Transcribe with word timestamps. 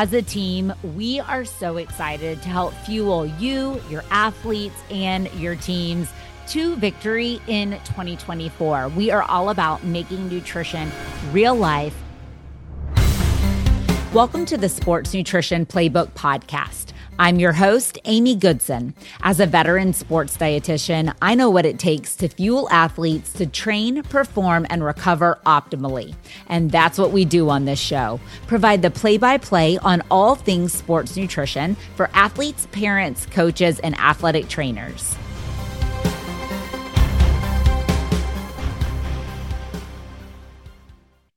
As 0.00 0.12
a 0.12 0.22
team, 0.22 0.72
we 0.94 1.18
are 1.18 1.44
so 1.44 1.76
excited 1.76 2.40
to 2.42 2.48
help 2.48 2.72
fuel 2.86 3.26
you, 3.26 3.80
your 3.90 4.04
athletes, 4.12 4.76
and 4.92 5.28
your 5.32 5.56
teams 5.56 6.08
to 6.50 6.76
victory 6.76 7.40
in 7.48 7.72
2024. 7.72 8.90
We 8.90 9.10
are 9.10 9.24
all 9.24 9.50
about 9.50 9.82
making 9.82 10.28
nutrition 10.28 10.88
real 11.32 11.56
life. 11.56 12.00
Welcome 14.12 14.46
to 14.46 14.56
the 14.56 14.68
Sports 14.68 15.12
Nutrition 15.14 15.66
Playbook 15.66 16.12
Podcast. 16.12 16.92
I'm 17.20 17.40
your 17.40 17.52
host, 17.52 17.98
Amy 18.04 18.36
Goodson. 18.36 18.94
As 19.22 19.40
a 19.40 19.46
veteran 19.46 19.92
sports 19.92 20.36
dietitian, 20.36 21.12
I 21.20 21.34
know 21.34 21.50
what 21.50 21.66
it 21.66 21.80
takes 21.80 22.14
to 22.16 22.28
fuel 22.28 22.68
athletes 22.70 23.32
to 23.34 23.46
train, 23.46 24.04
perform, 24.04 24.68
and 24.70 24.84
recover 24.84 25.40
optimally. 25.44 26.14
And 26.46 26.70
that's 26.70 26.96
what 26.96 27.10
we 27.10 27.24
do 27.24 27.50
on 27.50 27.64
this 27.64 27.80
show 27.80 28.20
provide 28.46 28.82
the 28.82 28.90
play 28.92 29.18
by 29.18 29.36
play 29.36 29.78
on 29.78 30.04
all 30.12 30.36
things 30.36 30.72
sports 30.72 31.16
nutrition 31.16 31.76
for 31.96 32.08
athletes, 32.14 32.68
parents, 32.70 33.26
coaches, 33.26 33.80
and 33.80 33.98
athletic 33.98 34.48
trainers. 34.48 35.17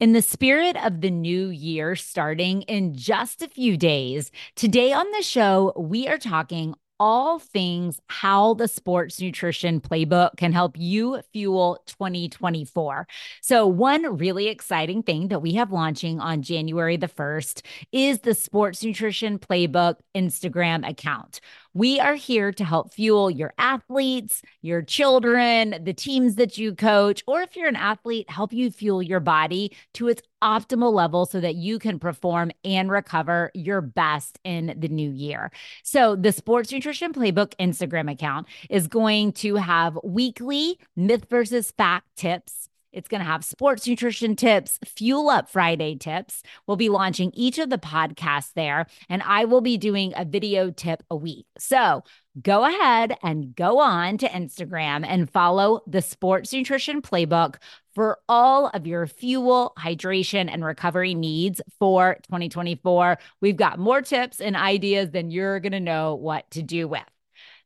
In 0.02 0.14
the 0.14 0.24
spirit 0.24 0.76
of 0.84 1.02
the 1.02 1.12
new 1.12 1.50
year 1.50 1.96
starting 1.96 2.64
in 2.64 2.96
just 2.96 3.44
a 3.44 3.48
few 3.48 3.78
days, 3.78 4.32
today 4.56 4.94
on 4.94 5.06
the 5.12 5.22
show, 5.22 5.74
we 5.78 6.08
are 6.08 6.18
talking 6.18 6.74
all 7.00 7.38
things 7.38 8.00
how 8.08 8.56
the 8.56 8.68
sports 8.68 9.22
nutrition 9.22 9.80
playbook 9.80 10.38
can 10.38 10.54
help 10.54 10.76
you 10.76 11.22
fuel 11.34 11.84
2024. 11.86 13.08
So, 13.42 13.68
one 13.68 14.18
really 14.18 14.48
exciting 14.48 15.04
thing 15.04 15.28
that 15.28 15.44
we 15.44 15.54
have 15.54 15.72
launching 15.72 16.20
on 16.20 16.42
January 16.42 16.98
the 16.98 17.08
1st 17.08 17.64
is 17.92 18.22
the 18.22 18.34
sports 18.34 18.84
nutrition 18.84 19.38
playbook 19.38 19.98
Instagram 20.16 20.88
account. 20.88 21.42
We 21.74 22.02
are 22.02 22.16
here 22.16 22.52
to 22.52 22.66
help 22.66 22.94
fuel 22.94 23.32
your 23.32 23.54
athletes, 23.58 24.42
your 24.62 24.82
children, 24.82 25.76
the 25.82 25.94
teams 25.94 26.36
that 26.36 26.58
you 26.58 26.76
coach, 26.76 27.24
or 27.28 27.42
if 27.42 27.56
you're 27.56 27.70
an 27.70 27.78
athlete, 27.78 28.30
help 28.30 28.52
you 28.52 28.72
fuel 28.72 29.02
your 29.02 29.22
body 29.22 29.72
to 29.94 30.10
its 30.10 30.22
optimal 30.44 30.92
level 30.92 31.26
so 31.26 31.40
that 31.40 31.56
you 31.56 31.80
can 31.80 31.98
perform 31.98 32.52
and 32.66 32.92
recover 32.92 33.52
your 33.54 33.80
best 33.80 34.38
in 34.44 34.76
the 34.78 34.90
new 34.90 35.12
year. 35.12 35.50
So, 35.84 36.18
the 36.18 36.34
Sports 36.34 36.74
Nutrition 36.74 37.14
Playbook 37.14 37.54
Instagram 37.58 38.12
account 38.12 38.48
is 38.70 38.88
going 38.88 39.32
to 39.34 39.56
have 39.56 39.98
weekly 40.04 40.78
myth 40.98 41.28
versus 41.30 41.72
fact 41.72 42.06
tips 42.18 42.68
it's 42.94 43.08
going 43.08 43.20
to 43.20 43.28
have 43.28 43.46
sports 43.46 43.88
nutrition 43.88 44.36
tips, 44.36 44.80
fuel 44.86 45.30
up 45.30 45.50
Friday 45.50 45.96
tips. 45.96 46.44
We'll 46.68 46.78
be 46.78 46.90
launching 46.90 47.32
each 47.34 47.58
of 47.60 47.70
the 47.70 47.78
podcasts 47.78 48.54
there, 48.54 48.88
and 49.10 49.24
I 49.24 49.46
will 49.46 49.62
be 49.62 49.78
doing 49.78 50.14
a 50.16 50.26
video 50.26 50.72
tip 50.72 51.04
a 51.10 51.16
week. 51.16 51.46
So 51.58 52.04
go 52.42 52.66
ahead 52.66 53.18
and 53.24 53.56
go 53.56 53.80
on 53.80 54.18
to 54.20 54.28
Instagram 54.28 55.06
and 55.06 55.30
follow 55.30 55.82
the 55.88 56.02
Sports 56.02 56.54
Nutrition 56.54 57.02
Playbook 57.02 57.56
for 57.94 58.20
all 58.30 58.68
of 58.68 58.88
your 58.88 59.06
fuel, 59.08 59.74
hydration, 59.78 60.50
and 60.50 60.64
recovery 60.64 61.14
needs 61.14 61.62
for 61.78 62.16
2024. 62.24 63.18
We've 63.42 63.58
got 63.58 63.80
more 63.80 64.02
tips 64.02 64.40
and 64.40 64.56
ideas 64.56 65.12
than 65.12 65.32
you're 65.32 65.60
going 65.60 65.74
to 65.74 65.80
know 65.80 66.16
what 66.16 66.50
to 66.52 66.62
do 66.62 66.88
with. 66.88 67.04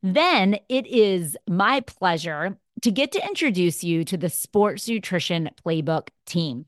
Then 0.02 0.58
it 0.70 0.86
is 0.88 1.38
my 1.48 1.82
pleasure 1.82 2.58
to 2.86 2.92
get 2.92 3.14
to 3.14 3.28
introduce 3.28 3.84
you 3.84 4.04
to 4.06 4.16
the 4.16 4.30
Sports 4.30 4.88
Nutrition 4.88 5.50
Playbook 5.66 6.10
team. 6.28 6.68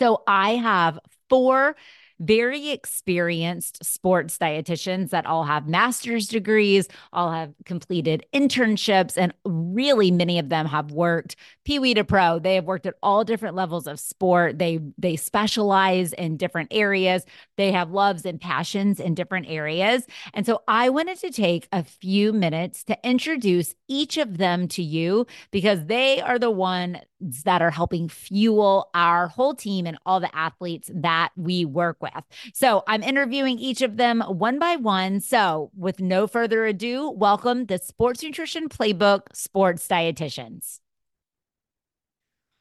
So 0.00 0.24
I 0.26 0.56
have 0.56 0.98
four 1.30 1.76
very 2.18 2.70
experienced 2.70 3.84
sports 3.84 4.38
dietitians 4.38 5.10
that 5.10 5.26
all 5.26 5.44
have 5.44 5.66
master's 5.66 6.28
degrees, 6.28 6.88
all 7.12 7.30
have 7.30 7.52
completed 7.64 8.24
internships, 8.32 9.16
and 9.16 9.32
really 9.44 10.10
many 10.10 10.38
of 10.38 10.48
them 10.48 10.66
have 10.66 10.92
worked 10.92 11.36
Pee 11.64 11.78
Wee 11.78 11.94
to 11.94 12.04
pro. 12.04 12.38
They 12.38 12.54
have 12.54 12.64
worked 12.64 12.86
at 12.86 12.94
all 13.02 13.24
different 13.24 13.56
levels 13.56 13.86
of 13.86 14.00
sport. 14.00 14.58
They 14.58 14.80
they 14.98 15.16
specialize 15.16 16.12
in 16.12 16.36
different 16.36 16.68
areas. 16.70 17.24
They 17.56 17.72
have 17.72 17.90
loves 17.90 18.24
and 18.24 18.40
passions 18.40 19.00
in 19.00 19.14
different 19.14 19.48
areas. 19.48 20.06
And 20.34 20.46
so 20.46 20.62
I 20.68 20.88
wanted 20.88 21.18
to 21.20 21.30
take 21.30 21.68
a 21.72 21.82
few 21.82 22.32
minutes 22.32 22.84
to 22.84 22.98
introduce 23.02 23.74
each 23.88 24.16
of 24.16 24.38
them 24.38 24.68
to 24.68 24.82
you 24.82 25.26
because 25.50 25.86
they 25.86 26.20
are 26.20 26.38
the 26.38 26.50
one 26.50 27.00
that 27.20 27.62
are 27.62 27.70
helping 27.70 28.08
fuel 28.08 28.90
our 28.94 29.28
whole 29.28 29.54
team 29.54 29.86
and 29.86 29.98
all 30.04 30.20
the 30.20 30.34
athletes 30.36 30.90
that 30.94 31.30
we 31.36 31.64
work 31.64 31.96
with. 32.00 32.24
So 32.52 32.82
I'm 32.86 33.02
interviewing 33.02 33.58
each 33.58 33.82
of 33.82 33.96
them 33.96 34.20
one 34.20 34.58
by 34.58 34.76
one. 34.76 35.20
So 35.20 35.70
with 35.76 36.00
no 36.00 36.26
further 36.26 36.66
ado, 36.66 37.10
welcome 37.10 37.66
the 37.66 37.78
Sports 37.78 38.22
Nutrition 38.22 38.68
Playbook 38.68 39.22
Sports 39.34 39.86
Dietitians. 39.88 40.80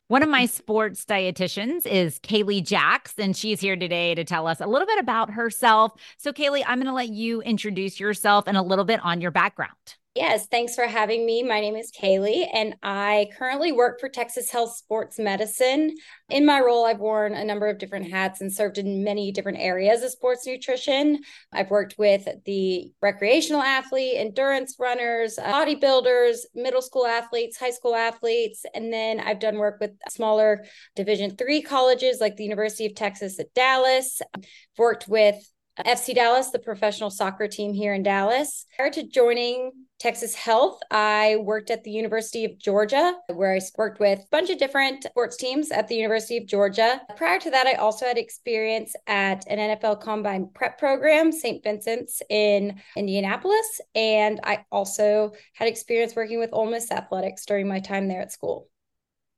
One 0.08 0.22
of 0.22 0.30
my 0.30 0.46
sports 0.46 1.04
dietitians 1.04 1.88
is 1.88 2.20
Kaylee 2.20 2.64
Jacks, 2.64 3.16
and 3.18 3.36
she's 3.36 3.60
here 3.60 3.76
today 3.76 4.14
to 4.14 4.24
tell 4.24 4.46
us 4.46 4.62
a 4.62 4.68
little 4.68 4.86
bit 4.86 5.00
about 5.00 5.32
herself. 5.32 5.94
So, 6.18 6.32
Kaylee, 6.32 6.64
I'm 6.68 6.78
going 6.78 6.86
to 6.86 6.94
let 6.94 7.10
you 7.10 7.42
introduce 7.42 8.00
yourself 8.00 8.44
and 8.46 8.56
a 8.56 8.62
little 8.62 8.86
bit 8.86 9.00
on 9.04 9.20
your 9.20 9.32
background. 9.32 9.96
Yes, 10.16 10.48
thanks 10.48 10.76
for 10.76 10.86
having 10.86 11.26
me. 11.26 11.44
My 11.44 11.60
name 11.60 11.76
is 11.76 11.92
Kaylee, 11.92 12.48
and 12.54 12.78
I 12.82 13.28
currently 13.38 13.74
work 13.74 14.00
for 14.00 14.08
Texas 14.08 14.50
Health 14.50 14.74
Sports 14.78 15.20
Medicine. 15.20 15.94
In 16.30 16.46
my 16.46 16.62
role, 16.62 16.86
I've 16.86 17.02
worn 17.02 17.34
a 17.34 17.44
number 17.44 17.68
of 17.68 17.80
different 17.80 18.10
hats 18.10 18.40
and 18.40 18.52
served 18.52 18.78
in 18.78 19.04
many 19.04 19.34
different 19.34 19.58
areas 19.60 20.04
of 20.04 20.12
sports 20.12 20.48
nutrition. 20.48 21.20
I've 21.52 21.70
worked 21.70 21.96
with 21.98 22.30
the 22.46 22.94
recreational 23.02 23.62
athlete, 23.62 24.16
endurance 24.16 24.78
runners, 24.80 25.38
uh, 25.38 25.52
bodybuilders, 25.52 26.38
middle 26.56 26.82
school 26.82 27.06
athletes, 27.06 27.58
high 27.58 27.72
school 27.72 27.94
athletes, 27.94 28.64
and 28.74 28.94
then 28.94 29.20
I've 29.20 29.42
done 29.42 29.58
work 29.58 29.80
with 29.82 29.92
smaller 30.08 30.64
Division 30.96 31.36
three 31.36 31.62
colleges 31.62 32.22
like 32.22 32.38
the 32.38 32.46
University 32.46 32.86
of 32.86 32.96
Texas 32.96 33.38
at 33.38 33.54
Dallas. 33.54 34.22
I've 34.34 34.46
worked 34.78 35.10
with 35.10 35.36
FC 35.84 36.16
Dallas, 36.16 36.52
the 36.52 36.60
professional 36.60 37.10
soccer 37.10 37.48
team 37.48 37.74
here 37.74 37.94
in 37.94 38.02
Dallas. 38.02 38.66
Prior 38.78 38.90
to 38.92 39.04
joining 39.04 39.72
Texas 40.00 40.34
Health, 40.34 40.80
I 40.90 41.38
worked 41.42 41.70
at 41.70 41.84
the 41.84 41.92
University 41.92 42.46
of 42.46 42.58
Georgia, 42.58 43.14
where 43.34 43.54
I 43.54 43.60
worked 43.78 44.00
with 44.00 44.20
a 44.20 44.28
bunch 44.32 44.50
of 44.50 44.58
different 44.58 45.04
sports 45.04 45.36
teams 45.36 45.72
at 45.72 45.88
the 45.88 45.96
University 45.96 46.38
of 46.38 46.46
Georgia. 46.46 47.02
Prior 47.18 47.40
to 47.40 47.52
that, 47.52 47.68
I 47.68 47.74
also 47.74 48.06
had 48.06 48.18
experience 48.18 48.96
at 49.08 49.46
an 49.48 49.58
NFL 49.58 50.02
combine 50.02 50.50
prep 50.54 50.78
program, 50.78 51.32
St. 51.32 51.62
Vincent's 51.64 52.22
in 52.30 52.80
Indianapolis. 52.96 53.82
And 53.96 54.40
I 54.44 54.66
also 54.72 55.34
had 55.54 55.68
experience 55.68 56.16
working 56.16 56.40
with 56.40 56.52
Ole 56.54 56.70
Miss 56.70 56.92
Athletics 56.92 57.46
during 57.46 57.68
my 57.68 57.80
time 57.80 58.08
there 58.08 58.22
at 58.22 58.32
school. 58.32 58.70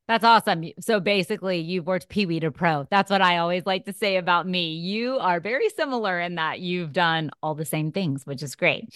That's 0.08 0.24
awesome. 0.24 0.64
So 0.80 1.00
basically, 1.00 1.58
you've 1.58 1.86
worked 1.86 2.08
Pee 2.08 2.24
Wee 2.24 2.40
to 2.40 2.50
pro. 2.50 2.88
That's 2.90 3.10
what 3.10 3.20
I 3.20 3.36
always 3.38 3.66
like 3.66 3.84
to 3.84 3.92
say 3.92 4.16
about 4.16 4.48
me. 4.48 4.72
You 4.72 5.18
are 5.18 5.38
very 5.38 5.68
similar 5.68 6.18
in 6.18 6.36
that 6.36 6.60
you've 6.60 6.94
done 6.94 7.30
all 7.42 7.54
the 7.54 7.66
same 7.66 7.92
things, 7.92 8.24
which 8.24 8.42
is 8.42 8.56
great. 8.56 8.88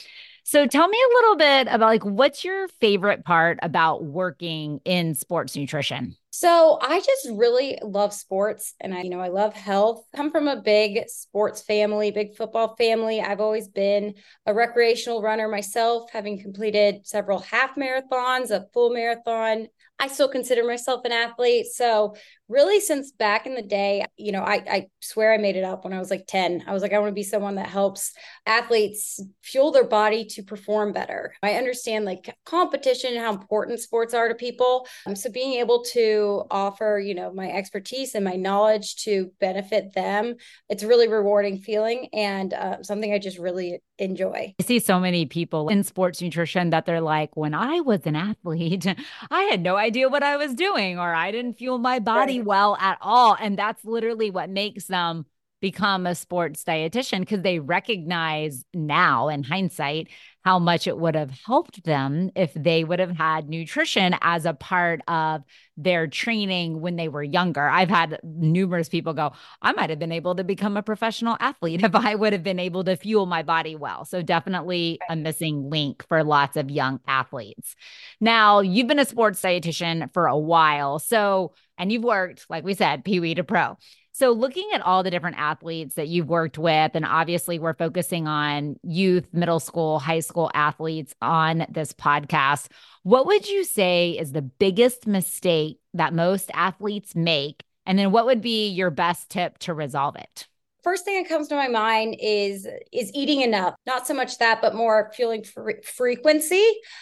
So 0.44 0.66
tell 0.66 0.88
me 0.88 0.98
a 0.98 1.14
little 1.14 1.36
bit 1.36 1.68
about 1.68 1.86
like 1.86 2.04
what's 2.04 2.44
your 2.44 2.66
favorite 2.80 3.24
part 3.24 3.58
about 3.62 4.04
working 4.04 4.80
in 4.84 5.14
sports 5.14 5.54
nutrition? 5.54 6.16
So 6.30 6.78
I 6.82 6.98
just 6.98 7.28
really 7.30 7.78
love 7.82 8.12
sports 8.12 8.74
and 8.80 8.92
I 8.92 9.02
you 9.02 9.10
know 9.10 9.20
I 9.20 9.28
love 9.28 9.54
health. 9.54 10.04
Come 10.16 10.32
from 10.32 10.48
a 10.48 10.60
big 10.60 11.08
sports 11.08 11.62
family, 11.62 12.10
big 12.10 12.34
football 12.34 12.74
family. 12.74 13.20
I've 13.20 13.40
always 13.40 13.68
been 13.68 14.14
a 14.46 14.54
recreational 14.54 15.22
runner 15.22 15.46
myself, 15.46 16.10
having 16.10 16.40
completed 16.40 17.06
several 17.06 17.38
half 17.38 17.76
marathons, 17.76 18.50
a 18.50 18.66
full 18.72 18.90
marathon. 18.90 19.68
I 19.98 20.08
still 20.08 20.28
consider 20.28 20.64
myself 20.64 21.04
an 21.04 21.12
athlete. 21.12 21.66
So 21.66 22.16
really 22.48 22.80
since 22.80 23.12
back 23.12 23.46
in 23.46 23.54
the 23.54 23.62
day, 23.62 24.04
you 24.16 24.30
know, 24.30 24.42
I, 24.42 24.62
I 24.70 24.86
swear 25.00 25.32
I 25.32 25.38
made 25.38 25.56
it 25.56 25.64
up 25.64 25.84
when 25.84 25.92
I 25.92 25.98
was 25.98 26.10
like 26.10 26.26
10. 26.26 26.64
I 26.66 26.72
was 26.72 26.82
like, 26.82 26.92
I 26.92 26.98
want 26.98 27.10
to 27.10 27.14
be 27.14 27.22
someone 27.22 27.54
that 27.54 27.68
helps 27.68 28.12
athletes 28.44 29.20
fuel 29.42 29.72
their 29.72 29.86
body 29.86 30.26
to 30.26 30.42
perform 30.42 30.92
better. 30.92 31.34
I 31.42 31.54
understand 31.54 32.04
like 32.04 32.34
competition 32.44 33.14
and 33.14 33.20
how 33.20 33.32
important 33.32 33.80
sports 33.80 34.12
are 34.12 34.28
to 34.28 34.34
people. 34.34 34.86
Um, 35.06 35.16
so 35.16 35.30
being 35.30 35.54
able 35.54 35.82
to 35.92 36.44
offer, 36.50 37.00
you 37.02 37.14
know, 37.14 37.32
my 37.32 37.50
expertise 37.50 38.14
and 38.14 38.24
my 38.24 38.36
knowledge 38.36 38.96
to 39.04 39.30
benefit 39.40 39.94
them, 39.94 40.34
it's 40.68 40.84
really 40.84 41.08
rewarding 41.08 41.58
feeling 41.58 42.08
and 42.12 42.52
uh, 42.52 42.82
something 42.82 43.12
I 43.12 43.18
just 43.18 43.38
really 43.38 43.80
enjoy. 43.98 44.54
I 44.58 44.62
see 44.62 44.78
so 44.78 45.00
many 45.00 45.26
people 45.26 45.68
in 45.68 45.84
sports 45.84 46.20
nutrition 46.20 46.70
that 46.70 46.86
they're 46.86 47.00
like, 47.00 47.36
when 47.36 47.54
I 47.54 47.80
was 47.80 48.00
an 48.04 48.16
athlete, 48.16 48.86
I 49.30 49.42
had 49.44 49.62
no 49.62 49.76
idea 49.82 50.08
what 50.08 50.22
I 50.22 50.36
was 50.36 50.54
doing, 50.54 50.98
or 50.98 51.12
I 51.12 51.30
didn't 51.30 51.54
fuel 51.54 51.78
my 51.78 51.98
body 51.98 52.40
well 52.40 52.76
at 52.80 52.98
all. 53.00 53.36
And 53.38 53.58
that's 53.58 53.84
literally 53.84 54.30
what 54.30 54.48
makes 54.48 54.86
them 54.86 55.26
become 55.62 56.06
a 56.06 56.14
sports 56.14 56.64
dietitian 56.64 57.20
because 57.20 57.40
they 57.40 57.60
recognize 57.60 58.64
now 58.74 59.28
in 59.28 59.44
hindsight 59.44 60.08
how 60.44 60.58
much 60.58 60.88
it 60.88 60.98
would 60.98 61.14
have 61.14 61.30
helped 61.46 61.84
them 61.84 62.30
if 62.34 62.52
they 62.54 62.82
would 62.82 62.98
have 62.98 63.16
had 63.16 63.48
nutrition 63.48 64.16
as 64.22 64.44
a 64.44 64.52
part 64.52 65.00
of 65.06 65.42
their 65.76 66.08
training 66.08 66.80
when 66.80 66.96
they 66.96 67.06
were 67.06 67.22
younger. 67.22 67.68
I've 67.68 67.88
had 67.88 68.18
numerous 68.24 68.88
people 68.88 69.14
go, 69.14 69.32
I 69.62 69.70
might 69.72 69.88
have 69.90 70.00
been 70.00 70.10
able 70.10 70.34
to 70.34 70.42
become 70.42 70.76
a 70.76 70.82
professional 70.82 71.36
athlete 71.38 71.84
if 71.84 71.94
I 71.94 72.16
would 72.16 72.32
have 72.32 72.42
been 72.42 72.58
able 72.58 72.82
to 72.84 72.96
fuel 72.96 73.26
my 73.26 73.44
body 73.44 73.76
well. 73.76 74.04
So, 74.04 74.20
definitely 74.20 74.98
a 75.08 75.14
missing 75.14 75.70
link 75.70 76.04
for 76.08 76.24
lots 76.24 76.56
of 76.56 76.72
young 76.72 76.98
athletes. 77.06 77.76
Now, 78.20 78.60
you've 78.60 78.88
been 78.88 78.98
a 78.98 79.04
sports 79.04 79.40
dietitian 79.40 80.12
for 80.12 80.26
a 80.26 80.36
while. 80.36 80.98
So, 80.98 81.54
and 81.78 81.92
you've 81.92 82.04
worked, 82.04 82.46
like 82.50 82.64
we 82.64 82.74
said, 82.74 83.04
Pee 83.04 83.20
Wee 83.20 83.34
to 83.36 83.44
Pro. 83.44 83.78
So, 84.14 84.32
looking 84.32 84.68
at 84.74 84.82
all 84.82 85.02
the 85.02 85.10
different 85.10 85.38
athletes 85.38 85.94
that 85.94 86.08
you've 86.08 86.28
worked 86.28 86.58
with, 86.58 86.92
and 86.94 87.04
obviously 87.04 87.58
we're 87.58 87.72
focusing 87.72 88.28
on 88.28 88.76
youth, 88.82 89.26
middle 89.32 89.58
school, 89.58 89.98
high 89.98 90.20
school 90.20 90.50
athletes 90.52 91.14
on 91.22 91.64
this 91.70 91.94
podcast, 91.94 92.68
what 93.04 93.24
would 93.26 93.48
you 93.48 93.64
say 93.64 94.10
is 94.10 94.32
the 94.32 94.42
biggest 94.42 95.06
mistake 95.06 95.80
that 95.94 96.12
most 96.12 96.50
athletes 96.52 97.14
make? 97.14 97.64
And 97.86 97.98
then 97.98 98.12
what 98.12 98.26
would 98.26 98.42
be 98.42 98.68
your 98.68 98.90
best 98.90 99.30
tip 99.30 99.56
to 99.60 99.72
resolve 99.72 100.16
it? 100.16 100.46
First 100.82 101.04
thing 101.04 101.22
that 101.22 101.28
comes 101.28 101.48
to 101.48 101.54
my 101.54 101.68
mind 101.68 102.16
is 102.20 102.66
is 102.92 103.10
eating 103.14 103.42
enough. 103.42 103.74
Not 103.86 104.06
so 104.06 104.14
much 104.14 104.38
that 104.38 104.60
but 104.60 104.74
more 104.74 105.10
fueling 105.14 105.44
fre- 105.44 105.82
frequency. 105.84 106.54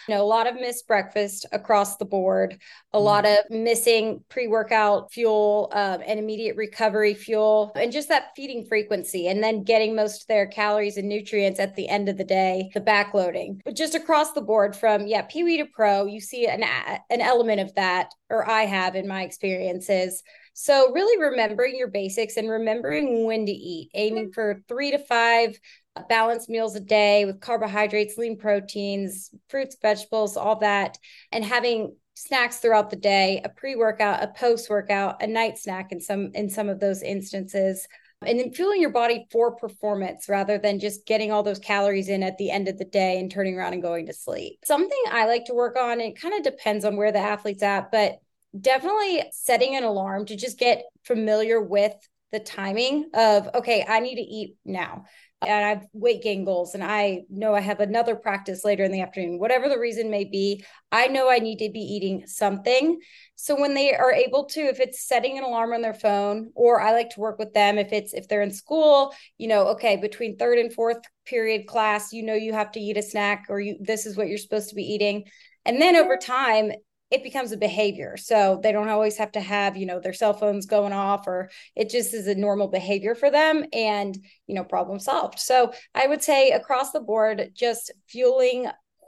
You 0.07 0.15
know 0.15 0.21
a 0.21 0.25
lot 0.25 0.47
of 0.47 0.55
missed 0.55 0.87
breakfast 0.87 1.45
across 1.51 1.97
the 1.97 2.05
board 2.05 2.59
a 2.93 2.97
mm. 2.97 3.03
lot 3.03 3.25
of 3.25 3.37
missing 3.49 4.23
pre-workout 4.29 5.11
fuel 5.11 5.69
um, 5.73 6.01
and 6.05 6.19
immediate 6.19 6.55
recovery 6.55 7.13
fuel 7.13 7.71
and 7.75 7.91
just 7.91 8.09
that 8.09 8.31
feeding 8.35 8.65
frequency 8.65 9.27
and 9.27 9.43
then 9.43 9.63
getting 9.63 9.95
most 9.95 10.23
of 10.23 10.27
their 10.27 10.45
calories 10.45 10.97
and 10.97 11.07
nutrients 11.07 11.59
at 11.59 11.75
the 11.75 11.87
end 11.87 12.09
of 12.09 12.17
the 12.17 12.23
day 12.23 12.69
the 12.73 12.81
backloading. 12.81 13.61
But 13.63 13.75
just 13.75 13.95
across 13.95 14.33
the 14.33 14.41
board 14.41 14.75
from 14.75 15.07
yeah 15.07 15.23
pee 15.23 15.43
wee 15.43 15.57
to 15.57 15.65
pro 15.65 16.05
you 16.05 16.19
see 16.19 16.47
an 16.47 16.63
an 17.09 17.21
element 17.21 17.61
of 17.61 17.73
that 17.75 18.13
or 18.29 18.49
i 18.49 18.63
have 18.63 18.95
in 18.95 19.07
my 19.07 19.23
experiences 19.23 20.23
so, 20.53 20.91
really 20.91 21.21
remembering 21.21 21.75
your 21.77 21.87
basics 21.87 22.37
and 22.37 22.49
remembering 22.49 23.25
when 23.25 23.45
to 23.45 23.51
eat, 23.51 23.89
aiming 23.93 24.25
mm-hmm. 24.25 24.33
for 24.33 24.61
three 24.67 24.91
to 24.91 24.99
five 24.99 25.59
uh, 25.95 26.03
balanced 26.09 26.49
meals 26.49 26.75
a 26.75 26.79
day 26.79 27.25
with 27.25 27.39
carbohydrates, 27.39 28.17
lean 28.17 28.37
proteins, 28.37 29.31
fruits, 29.49 29.77
vegetables, 29.81 30.37
all 30.37 30.57
that, 30.57 30.97
and 31.31 31.45
having 31.45 31.95
snacks 32.15 32.57
throughout 32.57 32.89
the 32.89 32.95
day, 32.95 33.41
a 33.43 33.49
pre-workout, 33.49 34.21
a 34.21 34.27
post-workout, 34.27 35.23
a 35.23 35.27
night 35.27 35.57
snack 35.57 35.91
in 35.91 36.01
some 36.01 36.31
in 36.33 36.49
some 36.49 36.69
of 36.69 36.79
those 36.79 37.01
instances. 37.01 37.87
And 38.23 38.39
then 38.39 38.53
fueling 38.53 38.81
your 38.81 38.91
body 38.91 39.25
for 39.31 39.55
performance 39.55 40.29
rather 40.29 40.59
than 40.59 40.79
just 40.79 41.07
getting 41.07 41.31
all 41.31 41.41
those 41.41 41.57
calories 41.57 42.07
in 42.07 42.21
at 42.21 42.37
the 42.37 42.51
end 42.51 42.67
of 42.67 42.77
the 42.77 42.85
day 42.85 43.19
and 43.19 43.31
turning 43.31 43.57
around 43.57 43.73
and 43.73 43.81
going 43.81 44.05
to 44.05 44.13
sleep. 44.13 44.59
Something 44.63 45.01
I 45.09 45.25
like 45.25 45.45
to 45.45 45.55
work 45.55 45.75
on, 45.75 45.99
it 45.99 46.21
kind 46.21 46.35
of 46.35 46.43
depends 46.43 46.85
on 46.85 46.97
where 46.97 47.11
the 47.11 47.17
athlete's 47.17 47.63
at, 47.63 47.91
but 47.91 48.19
definitely 48.59 49.23
setting 49.31 49.75
an 49.75 49.83
alarm 49.83 50.25
to 50.25 50.35
just 50.35 50.59
get 50.59 50.83
familiar 51.03 51.61
with 51.61 51.93
the 52.31 52.39
timing 52.39 53.09
of 53.13 53.49
okay 53.55 53.85
i 53.87 53.99
need 53.99 54.15
to 54.15 54.21
eat 54.21 54.55
now. 54.65 55.03
And 55.41 55.65
i've 55.65 55.87
weight 55.91 56.21
gain 56.21 56.45
goals 56.45 56.75
and 56.75 56.83
i 56.83 57.21
know 57.29 57.53
i 57.55 57.59
have 57.59 57.79
another 57.79 58.15
practice 58.15 58.63
later 58.63 58.83
in 58.83 58.91
the 58.91 59.01
afternoon 59.01 59.39
whatever 59.39 59.67
the 59.67 59.79
reason 59.79 60.11
may 60.11 60.23
be 60.23 60.63
i 60.91 61.07
know 61.07 61.29
i 61.29 61.39
need 61.39 61.57
to 61.59 61.69
be 61.69 61.79
eating 61.79 62.27
something. 62.27 62.99
So 63.35 63.59
when 63.59 63.73
they 63.73 63.95
are 63.95 64.13
able 64.13 64.45
to 64.45 64.61
if 64.61 64.79
it's 64.79 65.07
setting 65.07 65.37
an 65.37 65.43
alarm 65.43 65.73
on 65.73 65.81
their 65.81 65.93
phone 65.93 66.51
or 66.55 66.79
i 66.79 66.91
like 66.91 67.09
to 67.11 67.19
work 67.19 67.39
with 67.39 67.53
them 67.53 67.77
if 67.77 67.91
it's 67.91 68.13
if 68.13 68.27
they're 68.27 68.43
in 68.43 68.53
school 68.53 69.13
you 69.37 69.47
know 69.47 69.67
okay 69.69 69.97
between 69.97 70.37
third 70.37 70.59
and 70.59 70.71
fourth 70.71 70.99
period 71.25 71.65
class 71.65 72.13
you 72.13 72.23
know 72.23 72.35
you 72.35 72.53
have 72.53 72.71
to 72.71 72.79
eat 72.79 72.97
a 72.97 73.01
snack 73.01 73.45
or 73.49 73.59
you 73.59 73.77
this 73.81 74.05
is 74.05 74.15
what 74.15 74.27
you're 74.27 74.37
supposed 74.37 74.69
to 74.69 74.75
be 74.75 74.83
eating. 74.83 75.25
And 75.65 75.81
then 75.81 75.95
over 75.95 76.17
time 76.17 76.71
it 77.11 77.23
becomes 77.23 77.51
a 77.51 77.57
behavior. 77.57 78.15
So 78.17 78.59
they 78.63 78.71
don't 78.71 78.87
always 78.87 79.17
have 79.17 79.33
to 79.33 79.41
have, 79.41 79.75
you 79.75 79.85
know, 79.85 79.99
their 79.99 80.13
cell 80.13 80.33
phones 80.33 80.65
going 80.65 80.93
off 80.93 81.27
or 81.27 81.51
it 81.75 81.89
just 81.89 82.13
is 82.13 82.27
a 82.27 82.35
normal 82.35 82.69
behavior 82.69 83.15
for 83.15 83.29
them 83.29 83.65
and, 83.73 84.17
you 84.47 84.55
know, 84.55 84.63
problem 84.63 84.97
solved. 84.97 85.37
So 85.37 85.73
I 85.93 86.07
would 86.07 86.23
say 86.23 86.51
across 86.51 86.91
the 86.91 87.01
board, 87.01 87.51
just 87.53 87.91
fueling 88.07 88.67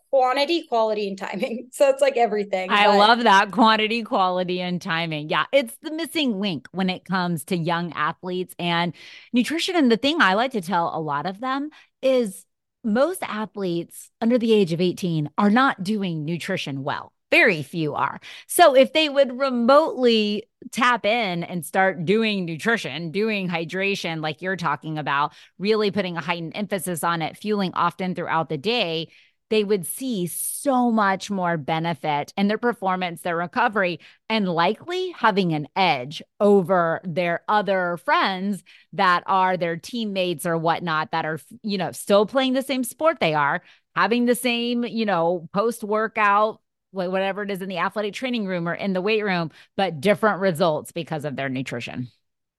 quantity, 0.10 0.68
quality, 0.68 1.08
and 1.08 1.18
timing. 1.18 1.70
So 1.74 1.90
it's 1.90 2.02
like 2.02 2.18
everything. 2.18 2.70
I 2.70 2.86
but- 2.86 2.98
love 2.98 3.24
that 3.24 3.52
quantity, 3.52 4.04
quality, 4.04 4.62
and 4.62 4.80
timing. 4.82 5.30
Yeah, 5.30 5.46
it's 5.52 5.76
the 5.82 5.92
missing 5.92 6.40
link 6.40 6.68
when 6.72 6.90
it 6.90 7.06
comes 7.06 7.46
to 7.46 7.58
young 7.58 7.94
athletes 7.94 8.54
and 8.60 8.94
nutrition. 9.32 9.76
And 9.76 9.92
the 9.92 9.98
thing 9.98 10.22
I 10.22 10.36
like 10.36 10.52
to 10.52 10.62
tell 10.62 10.92
a 10.94 11.00
lot 11.00 11.26
of 11.26 11.40
them 11.40 11.70
is 12.04 12.46
most 12.84 13.24
athletes 13.24 14.12
under 14.22 14.38
the 14.38 14.54
age 14.54 14.74
of 14.74 14.82
18 14.82 15.30
are 15.38 15.50
not 15.50 15.84
doing 15.84 16.26
nutrition 16.26 16.84
well 16.84 17.14
very 17.34 17.64
few 17.64 17.96
are. 17.96 18.20
So 18.46 18.76
if 18.76 18.94
they 18.94 19.10
would 19.10 19.40
remotely 19.40 20.44
tap 20.72 21.04
in 21.04 21.44
and 21.44 21.66
start 21.66 22.06
doing 22.06 22.46
nutrition, 22.46 23.10
doing 23.10 23.50
hydration, 23.50 24.22
like 24.22 24.44
you're 24.44 24.56
talking 24.56 25.00
about, 25.00 25.34
really 25.58 25.90
putting 25.90 26.16
a 26.16 26.22
heightened 26.22 26.52
emphasis 26.54 27.04
on 27.04 27.24
it, 27.24 27.36
fueling 27.36 27.72
often 27.74 28.14
throughout 28.14 28.50
the 28.50 28.58
day, 28.60 29.08
they 29.50 29.64
would 29.64 29.88
see 29.88 30.28
so 30.28 30.92
much 30.92 31.32
more 31.32 31.58
benefit 31.58 32.32
in 32.38 32.50
their 32.50 32.60
performance, 32.60 33.22
their 33.22 33.38
recovery, 33.38 34.00
and 34.30 34.48
likely 34.48 35.10
having 35.18 35.54
an 35.54 35.68
edge 35.76 36.22
over 36.40 37.02
their 37.04 37.42
other 37.48 37.98
friends 38.06 38.64
that 38.94 39.24
are 39.26 39.58
their 39.58 39.78
teammates 39.78 40.46
or 40.46 40.56
whatnot 40.56 41.10
that 41.12 41.26
are, 41.26 41.40
you 41.64 41.80
know, 41.80 41.92
still 41.94 42.28
playing 42.28 42.54
the 42.54 42.62
same 42.62 42.84
sport 42.84 43.18
they 43.20 43.34
are, 43.34 43.64
having 43.96 44.26
the 44.26 44.36
same, 44.36 44.84
you 44.84 45.06
know, 45.06 45.50
post 45.52 45.84
workout 45.84 46.60
whatever 46.94 47.44
it 47.44 47.52
is 47.52 47.62
in 47.62 47.70
the 47.70 47.80
athletic 47.80 48.14
training 48.14 48.46
room 48.46 48.68
or 48.68 48.74
in 48.74 48.94
the 48.94 49.02
weight 49.02 49.24
room, 49.24 49.52
but 49.76 50.00
different 50.00 50.40
results 50.40 50.92
because 50.92 51.26
of 51.26 51.36
their 51.36 51.50
nutrition. 51.50 52.10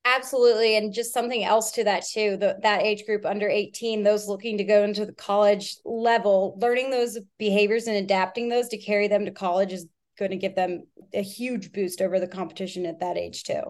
Absolutely. 0.06 0.76
And 0.76 0.92
just 0.92 1.14
something 1.14 1.44
else 1.44 1.72
to 1.72 1.84
that, 1.84 2.04
too, 2.04 2.36
the, 2.36 2.58
that 2.62 2.82
age 2.82 3.06
group 3.06 3.24
under 3.24 3.48
18, 3.48 4.02
those 4.02 4.28
looking 4.28 4.58
to 4.58 4.64
go 4.64 4.84
into 4.84 5.06
the 5.06 5.14
college 5.14 5.78
level, 5.84 6.58
learning 6.60 6.90
those 6.90 7.18
behaviors 7.38 7.86
and 7.86 7.96
adapting 7.96 8.50
those 8.50 8.68
to 8.68 8.78
carry 8.78 9.08
them 9.08 9.24
to 9.24 9.30
college 9.30 9.72
is 9.72 9.86
going 10.18 10.30
to 10.30 10.36
give 10.36 10.54
them 10.54 10.82
a 11.14 11.22
huge 11.22 11.72
boost 11.72 12.02
over 12.02 12.20
the 12.20 12.28
competition 12.28 12.84
at 12.84 13.00
that 13.00 13.16
age, 13.16 13.44
too. 13.44 13.62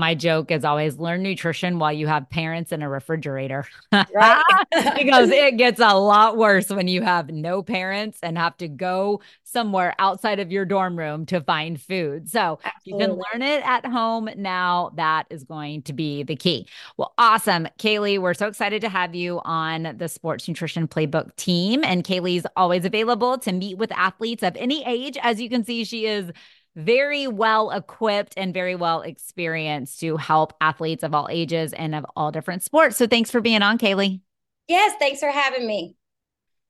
My 0.00 0.14
joke 0.14 0.50
is 0.50 0.64
always 0.64 0.98
learn 0.98 1.22
nutrition 1.22 1.78
while 1.78 1.92
you 1.92 2.06
have 2.06 2.30
parents 2.30 2.72
in 2.72 2.80
a 2.80 2.88
refrigerator. 2.88 3.66
Right. 3.92 4.42
because 4.96 5.28
it 5.28 5.58
gets 5.58 5.78
a 5.78 5.94
lot 5.94 6.38
worse 6.38 6.70
when 6.70 6.88
you 6.88 7.02
have 7.02 7.28
no 7.28 7.62
parents 7.62 8.18
and 8.22 8.38
have 8.38 8.56
to 8.56 8.68
go 8.68 9.20
somewhere 9.44 9.94
outside 9.98 10.40
of 10.40 10.50
your 10.50 10.64
dorm 10.64 10.98
room 10.98 11.26
to 11.26 11.42
find 11.42 11.78
food. 11.78 12.30
So 12.30 12.60
you 12.84 12.96
can 12.96 13.10
learn 13.10 13.42
it 13.42 13.62
at 13.66 13.84
home 13.84 14.30
now. 14.36 14.92
That 14.94 15.26
is 15.28 15.44
going 15.44 15.82
to 15.82 15.92
be 15.92 16.22
the 16.22 16.36
key. 16.36 16.66
Well, 16.96 17.12
awesome. 17.18 17.68
Kaylee, 17.78 18.18
we're 18.18 18.32
so 18.32 18.46
excited 18.46 18.80
to 18.80 18.88
have 18.88 19.14
you 19.14 19.42
on 19.44 19.96
the 19.98 20.08
Sports 20.08 20.48
Nutrition 20.48 20.88
Playbook 20.88 21.36
team. 21.36 21.84
And 21.84 22.04
Kaylee's 22.04 22.46
always 22.56 22.86
available 22.86 23.36
to 23.36 23.52
meet 23.52 23.76
with 23.76 23.92
athletes 23.92 24.42
of 24.42 24.56
any 24.56 24.82
age. 24.86 25.18
As 25.20 25.42
you 25.42 25.50
can 25.50 25.62
see, 25.62 25.84
she 25.84 26.06
is 26.06 26.32
very 26.76 27.26
well 27.26 27.70
equipped 27.70 28.34
and 28.36 28.54
very 28.54 28.74
well 28.74 29.02
experienced 29.02 30.00
to 30.00 30.16
help 30.16 30.52
athletes 30.60 31.02
of 31.02 31.14
all 31.14 31.28
ages 31.30 31.72
and 31.72 31.94
of 31.94 32.06
all 32.16 32.30
different 32.30 32.62
sports. 32.62 32.96
So 32.96 33.06
thanks 33.06 33.30
for 33.30 33.40
being 33.40 33.62
on, 33.62 33.78
Kaylee. 33.78 34.20
Yes, 34.68 34.94
thanks 34.98 35.20
for 35.20 35.30
having 35.30 35.66
me. 35.66 35.96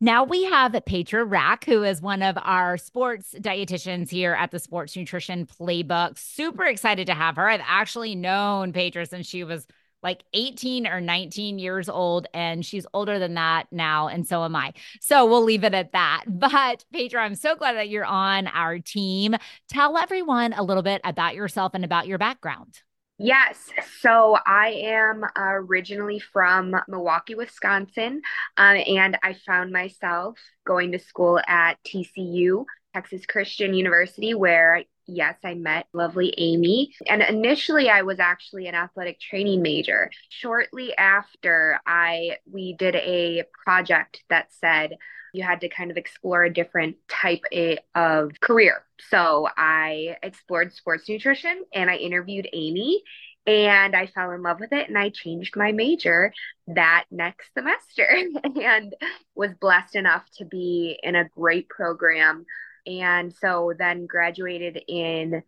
Now 0.03 0.25
we 0.25 0.45
have 0.45 0.75
Petra 0.87 1.23
Rack, 1.25 1.67
who 1.67 1.83
is 1.85 2.01
one 2.01 2.23
of 2.23 2.39
our 2.41 2.79
sports 2.79 3.35
dietitians 3.39 4.09
here 4.09 4.33
at 4.33 4.51
the 4.51 4.59
Sports 4.59 4.97
Nutrition 4.97 5.45
Playbook. 5.45 6.17
Super 6.17 6.65
excited 6.65 7.07
to 7.09 7.15
have 7.15 7.37
her. 7.37 7.47
I've 7.47 7.61
actually 7.63 8.15
known 8.15 8.73
Petra 8.73 9.05
since 9.05 9.27
she 9.27 9.45
was 9.45 9.67
like 10.03 10.25
18 10.33 10.87
or 10.87 11.01
19 11.01 11.59
years 11.59 11.89
old, 11.89 12.27
and 12.33 12.65
she's 12.65 12.87
older 12.95 13.19
than 13.19 13.35
that 13.35 13.67
now, 13.71 14.09
and 14.09 14.27
so 14.27 14.45
am 14.45 14.57
I. 14.57 14.73
So 15.01 15.27
we'll 15.27 15.45
leave 15.45 15.65
it 15.65 15.75
at 15.75 15.93
that. 15.93 16.25
But 16.41 16.85
Petra, 16.93 17.23
I'm 17.23 17.35
so 17.35 17.55
glad 17.55 17.77
that 17.77 17.91
you're 17.91 18.05
on 18.05 18.47
our 18.47 18.79
team. 18.79 19.37
Tell 19.69 19.97
everyone 19.99 20.53
a 20.53 20.63
little 20.63 20.83
bit 20.83 21.01
about 21.05 21.35
yourself 21.35 21.75
and 21.75 21.85
about 21.85 22.07
your 22.07 22.19
background. 22.19 22.81
Yes. 23.23 23.69
So 24.01 24.39
I 24.47 24.69
am 24.83 25.23
originally 25.37 26.21
from 26.21 26.75
Milwaukee, 26.89 27.35
Wisconsin, 27.35 28.23
um, 28.57 28.77
and 28.87 29.19
I 29.23 29.35
found 29.35 29.73
myself 29.73 30.39
going 30.65 30.93
to 30.93 30.99
school 30.99 31.39
at 31.47 31.75
TCU, 31.87 32.65
Texas 32.95 33.27
Christian 33.27 33.75
University, 33.75 34.33
where 34.33 34.85
yes, 35.11 35.37
I 35.45 35.55
met 35.55 35.87
lovely 35.93 36.35
Amy. 36.39 36.95
And 37.09 37.23
initially 37.23 37.89
I 37.89 38.03
was 38.03 38.21
actually 38.21 38.67
an 38.67 38.75
athletic 38.75 39.21
training 39.21 39.63
major. 39.63 40.11
Shortly 40.29 40.97
after 40.97 41.81
I 41.87 42.37
we 42.51 42.75
did 42.75 42.95
a 42.97 43.45
project 43.65 44.23
that 44.31 44.53
said 44.53 44.97
you 45.33 45.43
had 45.45 45.61
to 45.61 45.69
kind 45.69 45.91
of 45.91 45.97
explore 45.97 46.45
a 46.45 46.53
different 46.53 46.97
type 47.09 47.43
of 47.95 48.33
career. 48.41 48.85
So 49.09 49.49
I 49.57 50.17
explored 50.23 50.73
sports 50.75 51.09
nutrition 51.09 51.63
and 51.73 51.89
I 51.89 51.97
interviewed 51.97 52.49
Amy 52.53 53.03
And 53.47 53.97
I 53.97 54.07
fell 54.07 54.33
in 54.33 54.43
love 54.43 54.61
with 54.61 54.73
it 54.73 54.89
and 54.89 54.99
I 54.99 55.09
changed 55.11 55.57
my 55.57 55.73
major 55.73 56.33
that 56.69 57.05
next 57.11 57.53
semester 57.55 58.07
and 58.63 58.95
was 59.35 59.51
blessed 59.61 59.97
enough 59.97 60.25
to 60.37 60.45
be 60.45 60.99
in 61.03 61.17
a 61.17 61.29
great 61.29 61.69
program. 61.69 62.45
And 62.87 63.35
so 63.35 63.73
then 63.79 64.07
graduated 64.07 64.83
in 64.89 65.43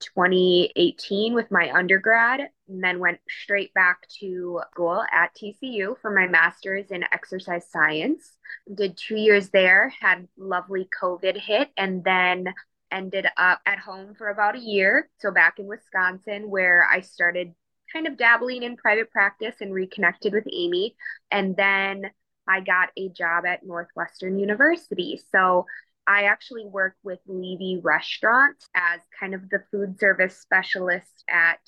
2018 0.00 1.34
with 1.34 1.50
my 1.50 1.72
undergrad 1.72 2.40
and 2.68 2.84
then 2.84 2.98
went 2.98 3.18
straight 3.28 3.72
back 3.74 4.06
to 4.20 4.60
school 4.70 5.02
at 5.12 5.34
TCU 5.34 5.96
for 6.00 6.10
my 6.10 6.26
master's 6.26 6.90
in 6.90 7.04
exercise 7.12 7.66
science. 7.70 8.36
Did 8.72 8.96
two 8.96 9.16
years 9.16 9.48
there, 9.50 9.92
had 10.00 10.28
lovely 10.36 10.88
COVID 11.00 11.36
hit, 11.36 11.70
and 11.76 12.04
then 12.04 12.52
ended 12.90 13.26
up 13.36 13.60
at 13.66 13.78
home 13.78 14.14
for 14.14 14.28
about 14.28 14.56
a 14.56 14.60
year. 14.60 15.08
So 15.18 15.30
back 15.30 15.58
in 15.58 15.66
Wisconsin, 15.66 16.50
where 16.50 16.86
I 16.90 17.00
started 17.00 17.52
kind 17.92 18.06
of 18.06 18.16
dabbling 18.16 18.62
in 18.62 18.76
private 18.76 19.10
practice 19.10 19.54
and 19.60 19.72
reconnected 19.72 20.32
with 20.32 20.46
Amy. 20.52 20.96
And 21.30 21.56
then 21.56 22.10
I 22.48 22.60
got 22.60 22.90
a 22.96 23.08
job 23.08 23.44
at 23.44 23.66
Northwestern 23.66 24.38
University. 24.38 25.20
So 25.32 25.66
I 26.06 26.24
actually 26.24 26.66
work 26.66 26.94
with 27.02 27.18
Levy 27.26 27.80
Restaurants 27.82 28.68
as 28.74 29.00
kind 29.18 29.34
of 29.34 29.48
the 29.50 29.64
food 29.70 29.98
service 29.98 30.38
specialist 30.38 31.24
at 31.28 31.58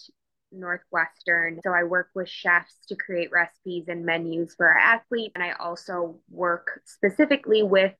Northwestern. 0.53 1.61
So 1.63 1.73
I 1.73 1.85
work 1.85 2.09
with 2.15 2.29
chefs 2.29 2.75
to 2.89 2.97
create 2.97 3.31
recipes 3.33 3.87
and 3.89 4.05
menus 4.05 4.55
for 4.55 4.69
our 4.69 4.79
athletes. 4.79 5.33
And 5.35 5.45
I 5.45 5.53
also 5.53 6.21
work 6.31 6.81
specifically 6.85 7.63
with 7.63 7.93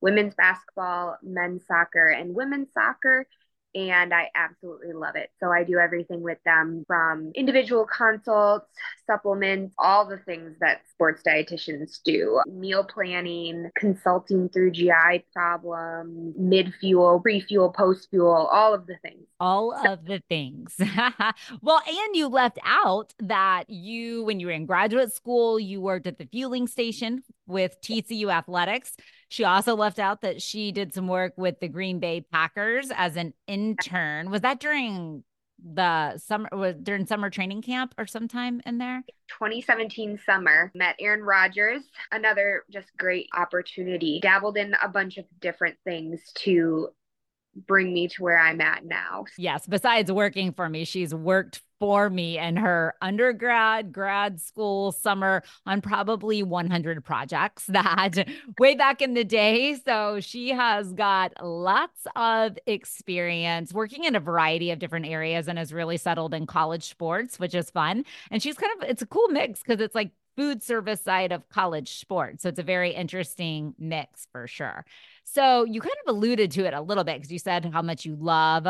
women's 0.00 0.34
basketball, 0.34 1.16
men's 1.22 1.66
soccer, 1.66 2.08
and 2.08 2.34
women's 2.34 2.72
soccer 2.74 3.26
and 3.74 4.14
I 4.14 4.30
absolutely 4.34 4.92
love 4.92 5.16
it. 5.16 5.30
So 5.40 5.50
I 5.50 5.64
do 5.64 5.78
everything 5.78 6.22
with 6.22 6.38
them 6.44 6.84
from 6.86 7.32
individual 7.34 7.86
consults, 7.86 8.66
supplements, 9.06 9.74
all 9.78 10.06
the 10.06 10.18
things 10.18 10.56
that 10.60 10.82
sports 10.90 11.22
dietitians 11.26 12.00
do 12.04 12.40
meal 12.46 12.84
planning, 12.84 13.70
consulting 13.76 14.48
through 14.48 14.72
GI 14.72 15.24
problems, 15.32 16.34
mid 16.38 16.72
fuel, 16.80 17.20
pre 17.20 17.40
fuel, 17.40 17.70
post 17.72 18.08
fuel, 18.10 18.48
all 18.50 18.74
of 18.74 18.86
the 18.86 18.96
things. 19.02 19.26
All 19.40 19.74
of 19.86 20.04
the 20.04 20.22
things. 20.28 20.74
well, 21.62 21.82
and 21.86 22.16
you 22.16 22.28
left 22.28 22.58
out 22.64 23.12
that 23.18 23.68
you, 23.68 24.24
when 24.24 24.40
you 24.40 24.46
were 24.46 24.52
in 24.52 24.66
graduate 24.66 25.12
school, 25.12 25.58
you 25.58 25.80
worked 25.80 26.06
at 26.06 26.18
the 26.18 26.26
fueling 26.26 26.66
station 26.66 27.22
with 27.46 27.80
TCU 27.80 28.32
Athletics. 28.32 28.92
She 29.28 29.44
also 29.44 29.74
left 29.74 29.98
out 29.98 30.22
that 30.22 30.40
she 30.40 30.72
did 30.72 30.94
some 30.94 31.08
work 31.08 31.34
with 31.36 31.60
the 31.60 31.68
Green 31.68 31.98
Bay 31.98 32.20
Packers 32.20 32.90
as 32.94 33.16
an 33.16 33.34
intern. 33.46 34.30
Was 34.30 34.42
that 34.42 34.60
during 34.60 35.24
the 35.62 36.18
summer 36.18 36.48
was 36.52 36.74
during 36.82 37.06
summer 37.06 37.30
training 37.30 37.62
camp 37.62 37.94
or 37.96 38.06
sometime 38.06 38.60
in 38.66 38.76
there 38.76 39.02
2017 39.28 40.18
summer 40.26 40.70
met 40.74 40.96
aaron 40.98 41.22
rodgers 41.22 41.80
another 42.10 42.64
just 42.70 42.88
great 42.98 43.28
opportunity 43.34 44.18
dabbled 44.20 44.58
in 44.58 44.74
a 44.82 44.88
bunch 44.88 45.16
of 45.16 45.24
different 45.40 45.76
things 45.84 46.20
to 46.34 46.88
bring 47.54 47.92
me 47.92 48.08
to 48.08 48.22
where 48.22 48.38
I'm 48.38 48.60
at 48.60 48.84
now. 48.84 49.24
Yes. 49.38 49.66
Besides 49.66 50.10
working 50.10 50.52
for 50.52 50.68
me, 50.68 50.84
she's 50.84 51.14
worked 51.14 51.62
for 51.78 52.08
me 52.10 52.38
in 52.38 52.56
her 52.56 52.94
undergrad, 53.02 53.92
grad 53.92 54.40
school, 54.40 54.92
summer 54.92 55.42
on 55.66 55.80
probably 55.80 56.42
100 56.42 57.04
projects 57.04 57.66
that 57.68 58.26
way 58.58 58.74
back 58.74 59.02
in 59.02 59.14
the 59.14 59.24
day. 59.24 59.76
So 59.84 60.20
she 60.20 60.50
has 60.50 60.92
got 60.92 61.32
lots 61.42 62.06
of 62.16 62.58
experience 62.66 63.72
working 63.72 64.04
in 64.04 64.14
a 64.14 64.20
variety 64.20 64.70
of 64.70 64.78
different 64.78 65.06
areas 65.06 65.48
and 65.48 65.58
has 65.58 65.72
really 65.72 65.96
settled 65.96 66.34
in 66.34 66.46
college 66.46 66.84
sports, 66.84 67.38
which 67.38 67.54
is 67.54 67.70
fun. 67.70 68.04
And 68.30 68.42
she's 68.42 68.56
kind 68.56 68.72
of, 68.80 68.88
it's 68.88 69.02
a 69.02 69.06
cool 69.06 69.28
mix 69.28 69.60
because 69.60 69.80
it's 69.80 69.94
like 69.94 70.10
food 70.36 70.62
service 70.62 71.00
side 71.00 71.32
of 71.32 71.48
college 71.48 71.98
sports. 71.98 72.42
So 72.42 72.48
it's 72.48 72.58
a 72.58 72.64
very 72.64 72.92
interesting 72.92 73.74
mix 73.78 74.26
for 74.32 74.46
sure. 74.46 74.84
So 75.24 75.64
you 75.64 75.80
kind 75.80 75.94
of 76.06 76.14
alluded 76.14 76.50
to 76.52 76.66
it 76.66 76.74
a 76.74 76.80
little 76.80 77.04
bit 77.04 77.16
because 77.16 77.32
you 77.32 77.38
said 77.38 77.70
how 77.72 77.82
much 77.82 78.04
you 78.04 78.16
love 78.16 78.66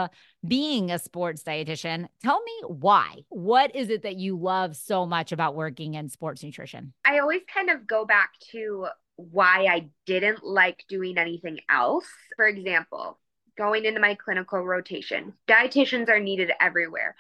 being 0.46 0.90
a 0.90 0.98
sports 0.98 1.42
dietitian. 1.42 2.06
Tell 2.22 2.42
me 2.42 2.52
why. 2.66 3.24
What 3.28 3.74
is 3.74 3.90
it 3.90 4.02
that 4.02 4.16
you 4.16 4.36
love 4.38 4.76
so 4.76 5.04
much 5.06 5.32
about 5.32 5.54
working 5.54 5.94
in 5.94 6.08
sports 6.08 6.42
nutrition? 6.42 6.92
I 7.04 7.18
always 7.18 7.42
kind 7.52 7.70
of 7.70 7.86
go 7.86 8.04
back 8.04 8.30
to 8.52 8.86
why 9.16 9.66
I 9.70 9.88
didn't 10.06 10.44
like 10.44 10.84
doing 10.88 11.18
anything 11.18 11.60
else. 11.68 12.06
For 12.36 12.46
example, 12.46 13.18
going 13.56 13.84
into 13.84 14.00
my 14.00 14.14
clinical 14.14 14.60
rotation, 14.60 15.34
dietitians 15.48 16.08
are 16.08 16.20
needed 16.20 16.50
everywhere. 16.60 17.14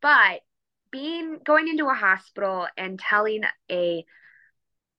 But 0.00 0.40
being 0.90 1.38
going 1.44 1.68
into 1.68 1.88
a 1.88 1.94
hospital 1.94 2.66
and 2.76 2.98
telling 2.98 3.42
a 3.70 4.04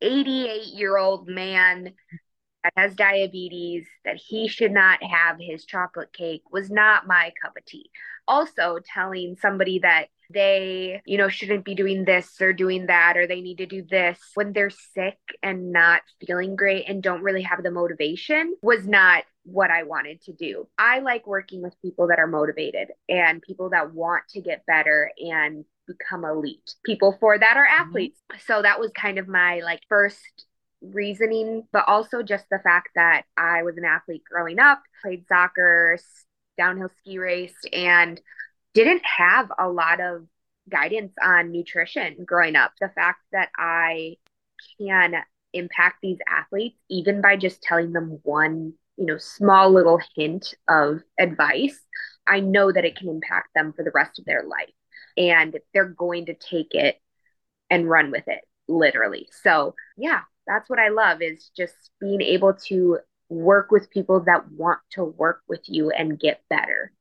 88 0.01 0.67
year 0.67 0.97
old 0.97 1.27
man 1.27 1.93
that 2.63 2.73
has 2.75 2.95
diabetes 2.95 3.87
that 4.05 4.17
he 4.17 4.47
should 4.47 4.71
not 4.71 5.01
have 5.03 5.37
his 5.39 5.65
chocolate 5.65 6.13
cake 6.13 6.43
was 6.51 6.69
not 6.69 7.07
my 7.07 7.31
cup 7.41 7.55
of 7.57 7.65
tea. 7.65 7.89
Also, 8.27 8.79
telling 8.93 9.35
somebody 9.41 9.79
that 9.79 10.07
they, 10.31 11.01
you 11.05 11.17
know, 11.17 11.29
shouldn't 11.29 11.65
be 11.65 11.73
doing 11.73 12.05
this 12.05 12.39
or 12.39 12.53
doing 12.53 12.85
that, 12.85 13.17
or 13.17 13.25
they 13.25 13.41
need 13.41 13.57
to 13.57 13.65
do 13.65 13.83
this 13.89 14.19
when 14.35 14.53
they're 14.53 14.69
sick 14.69 15.17
and 15.41 15.71
not 15.71 16.01
feeling 16.25 16.55
great 16.55 16.87
and 16.87 17.01
don't 17.01 17.23
really 17.23 17.41
have 17.41 17.63
the 17.63 17.71
motivation 17.71 18.55
was 18.61 18.85
not 18.85 19.23
what 19.43 19.71
I 19.71 19.83
wanted 19.83 20.21
to 20.23 20.33
do. 20.33 20.67
I 20.77 20.99
like 20.99 21.25
working 21.25 21.63
with 21.63 21.81
people 21.81 22.07
that 22.09 22.19
are 22.19 22.27
motivated 22.27 22.89
and 23.07 23.41
people 23.41 23.71
that 23.71 23.93
want 23.93 24.23
to 24.29 24.41
get 24.41 24.65
better 24.67 25.11
and 25.17 25.65
become 25.89 26.23
elite. 26.23 26.75
People 26.85 27.17
for 27.19 27.37
that 27.37 27.57
are 27.57 27.65
mm-hmm. 27.65 27.81
athletes. 27.81 28.19
Mm-hmm. 28.31 28.41
So 28.47 28.61
that 28.61 28.79
was 28.79 28.91
kind 28.91 29.17
of 29.17 29.27
my 29.27 29.59
like 29.59 29.81
first 29.89 30.45
reasoning, 30.81 31.63
but 31.71 31.85
also 31.87 32.23
just 32.23 32.45
the 32.49 32.59
fact 32.59 32.89
that 32.95 33.23
I 33.37 33.63
was 33.63 33.77
an 33.77 33.85
athlete 33.85 34.23
growing 34.29 34.59
up, 34.59 34.81
played 35.01 35.27
soccer, 35.27 35.97
downhill 36.57 36.91
ski 36.99 37.17
raced, 37.17 37.67
and 37.73 38.19
didn't 38.73 39.03
have 39.03 39.51
a 39.57 39.67
lot 39.67 39.99
of 39.99 40.25
guidance 40.69 41.13
on 41.21 41.51
nutrition 41.51 42.23
growing 42.25 42.55
up. 42.55 42.71
The 42.79 42.89
fact 42.89 43.19
that 43.31 43.49
I 43.57 44.15
can 44.79 45.15
impact 45.53 45.97
these 46.01 46.19
athletes 46.29 46.77
even 46.89 47.21
by 47.21 47.35
just 47.35 47.61
telling 47.61 47.91
them 47.91 48.19
one, 48.23 48.73
you 48.97 49.05
know, 49.05 49.17
small 49.17 49.71
little 49.71 49.99
hint 50.15 50.53
of 50.67 51.01
advice, 51.19 51.79
I 52.27 52.39
know 52.41 52.71
that 52.71 52.85
it 52.85 52.95
can 52.95 53.09
impact 53.09 53.49
them 53.55 53.73
for 53.73 53.83
the 53.83 53.91
rest 53.93 54.19
of 54.19 54.25
their 54.25 54.43
life 54.43 54.69
and 55.17 55.57
they're 55.73 55.85
going 55.85 56.27
to 56.27 56.33
take 56.33 56.73
it 56.73 56.99
and 57.69 57.89
run 57.89 58.11
with 58.11 58.27
it 58.27 58.41
literally. 58.67 59.27
So, 59.43 59.75
yeah, 59.97 60.21
that's 60.47 60.69
what 60.69 60.79
I 60.79 60.89
love 60.89 61.21
is 61.21 61.51
just 61.55 61.75
being 61.99 62.21
able 62.21 62.53
to 62.67 62.99
work 63.29 63.71
with 63.71 63.91
people 63.91 64.21
that 64.21 64.51
want 64.51 64.79
to 64.91 65.03
work 65.03 65.41
with 65.47 65.61
you 65.67 65.91
and 65.91 66.19
get 66.19 66.41
better. 66.49 66.91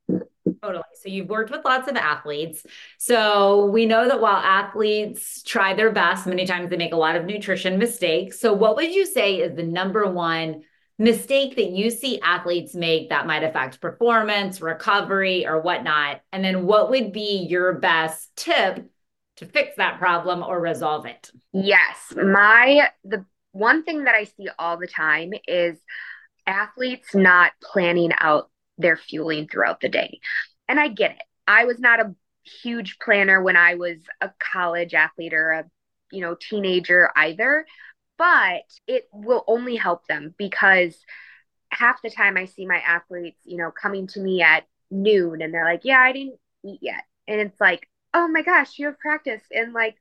Totally. 0.63 0.85
So 0.95 1.09
you've 1.09 1.29
worked 1.29 1.51
with 1.51 1.65
lots 1.65 1.89
of 1.89 1.97
athletes. 1.97 2.65
So 2.99 3.67
we 3.67 3.87
know 3.87 4.09
that 4.09 4.21
while 4.21 4.37
athletes 4.37 5.43
try 5.43 5.75
their 5.75 5.91
best, 5.91 6.27
many 6.27 6.47
times 6.47 6.71
they 6.71 6.77
make 6.77 6.93
a 6.93 6.97
lot 6.97 7.17
of 7.17 7.25
nutrition 7.25 7.79
mistakes. 7.79 8.41
So 8.41 8.53
what 8.53 8.77
would 8.77 8.93
you 8.95 9.07
say 9.07 9.37
is 9.37 9.57
the 9.57 9.63
number 9.63 10.11
one 10.11 10.63
mistake 10.99 11.57
that 11.57 11.71
you 11.71 11.91
see 11.91 12.21
athletes 12.21 12.75
make 12.75 13.11
that 13.11 13.27
might 13.27 13.45
affect 13.45 13.81
performance, 13.81 14.61
recovery, 14.61 15.47
or 15.47 15.61
whatnot? 15.61 16.21
And 16.33 16.45
then 16.45 16.67
what 16.67 16.91
would 16.91 17.13
be 17.13 17.47
your 17.49 17.75
best 17.75 18.35
tip 18.37 18.89
to 19.37 19.47
fix 19.47 19.77
that 19.77 19.99
problem 19.99 20.43
or 20.43 20.61
resolve 20.61 21.07
it? 21.07 21.31
Yes. 21.53 22.13
My, 22.17 22.89
the 23.05 23.25
one 23.53 23.85
thing 23.85 24.05
that 24.05 24.15
I 24.15 24.25
see 24.25 24.49
all 24.59 24.77
the 24.77 24.89
time 24.89 25.31
is 25.47 25.79
athletes 26.47 27.15
not 27.15 27.53
planning 27.63 28.11
out 28.19 28.51
their 28.79 28.97
fueling 28.97 29.49
throughout 29.49 29.81
the 29.81 29.89
day. 29.89 30.21
And 30.69 30.81
I 30.81 30.89
get 30.89 31.13
it. 31.13 31.23
I 31.47 31.65
was 31.65 31.79
not 31.79 32.01
a 32.01 32.15
huge 32.63 32.99
planner 32.99 33.43
when 33.43 33.57
I 33.57 33.75
was 33.75 33.99
a 34.21 34.31
college 34.39 34.95
athlete 34.95 35.35
or 35.35 35.51
a, 35.51 35.65
you 36.11 36.21
know, 36.21 36.37
teenager 36.39 37.11
either 37.15 37.67
but 38.19 38.65
it 38.87 39.09
will 39.13 39.45
only 39.47 39.77
help 39.77 40.07
them 40.07 40.35
because 40.39 40.97
half 41.71 42.03
the 42.03 42.11
time 42.11 42.37
I 42.37 42.47
see 42.47 42.67
my 42.67 42.79
athletes, 42.79 43.41
you 43.45 43.57
know, 43.59 43.71
coming 43.71 44.07
to 44.09 44.21
me 44.21 44.43
at 44.43 44.65
noon 44.91 45.43
and 45.43 45.53
they're 45.53 45.65
like, 45.65 45.83
Yeah, 45.85 46.01
I 46.01 46.13
didn't 46.13 46.39
eat 46.65 46.81
yet. 46.83 47.05
And 47.27 47.41
it's 47.41 47.61
like, 47.61 47.89
Oh 48.15 48.29
my 48.29 48.43
gosh, 48.43 48.79
you 48.79 48.87
have 48.87 48.99
practice 48.99 49.43
in 49.51 49.73
like 49.73 49.97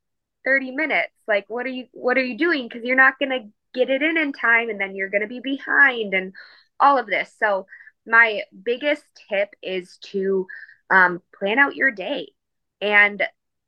30 0.46 0.72
minutes. 0.72 1.14
Like, 1.28 1.46
what 1.50 1.66
are 1.66 1.70
you, 1.70 1.88
what 1.92 2.18
are 2.18 2.24
you 2.24 2.38
doing? 2.38 2.70
Cause 2.70 2.82
you're 2.84 2.96
not 2.96 3.20
going 3.20 3.32
to 3.32 3.50
get 3.74 3.90
it 3.90 4.02
in 4.02 4.18
in 4.18 4.32
time 4.34 4.70
and 4.70 4.80
then 4.80 4.96
you're 4.96 5.10
going 5.10 5.22
to 5.22 5.28
be 5.28 5.42
behind 5.42 6.14
and 6.14 6.34
all 6.80 6.98
of 6.98 7.08
this. 7.08 7.34
So, 7.40 7.68
my 8.06 8.44
biggest 8.64 9.04
tip 9.30 9.50
is 9.62 9.98
to 10.02 10.48
um, 10.90 11.22
plan 11.38 11.60
out 11.60 11.76
your 11.76 11.92
day. 11.92 12.32
And, 12.80 13.22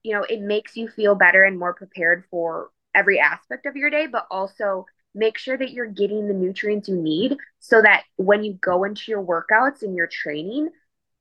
you 0.04 0.14
know, 0.14 0.24
it 0.24 0.40
makes 0.42 0.78
you 0.78 0.88
feel 0.88 1.16
better 1.16 1.44
and 1.44 1.60
more 1.60 1.74
prepared 1.74 2.24
for 2.32 2.70
every 2.96 3.20
aspect 3.20 3.66
of 3.66 3.76
your 3.76 3.90
day, 3.90 4.08
but 4.08 4.28
also 4.32 4.86
make 5.16 5.38
sure 5.38 5.58
that 5.58 5.72
you're 5.72 5.88
getting 5.88 6.28
the 6.28 6.34
nutrients 6.34 6.88
you 6.88 6.96
need 6.96 7.38
so 7.60 7.82
that 7.82 8.04
when 8.18 8.44
you 8.44 8.54
go 8.62 8.84
into 8.84 9.12
your 9.12 9.24
workouts 9.24 9.82
and 9.82 9.96
your 9.96 10.08
training, 10.08 10.70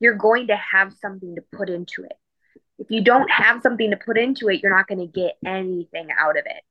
you're 0.01 0.15
going 0.15 0.49
to 0.49 0.57
have 0.57 0.93
something 0.95 1.35
to 1.35 1.43
put 1.53 1.69
into 1.69 2.05
it. 2.05 2.13
if 2.79 2.91
you 2.91 3.03
don't 3.03 3.31
have 3.31 3.61
something 3.63 3.91
to 3.91 3.97
put 3.97 4.17
into 4.17 4.49
it, 4.49 4.63
you're 4.63 4.75
not 4.75 4.87
going 4.87 5.01
to 5.01 5.07
get 5.07 5.37
anything 5.45 6.09
out 6.17 6.39
of 6.39 6.45
it. 6.47 6.63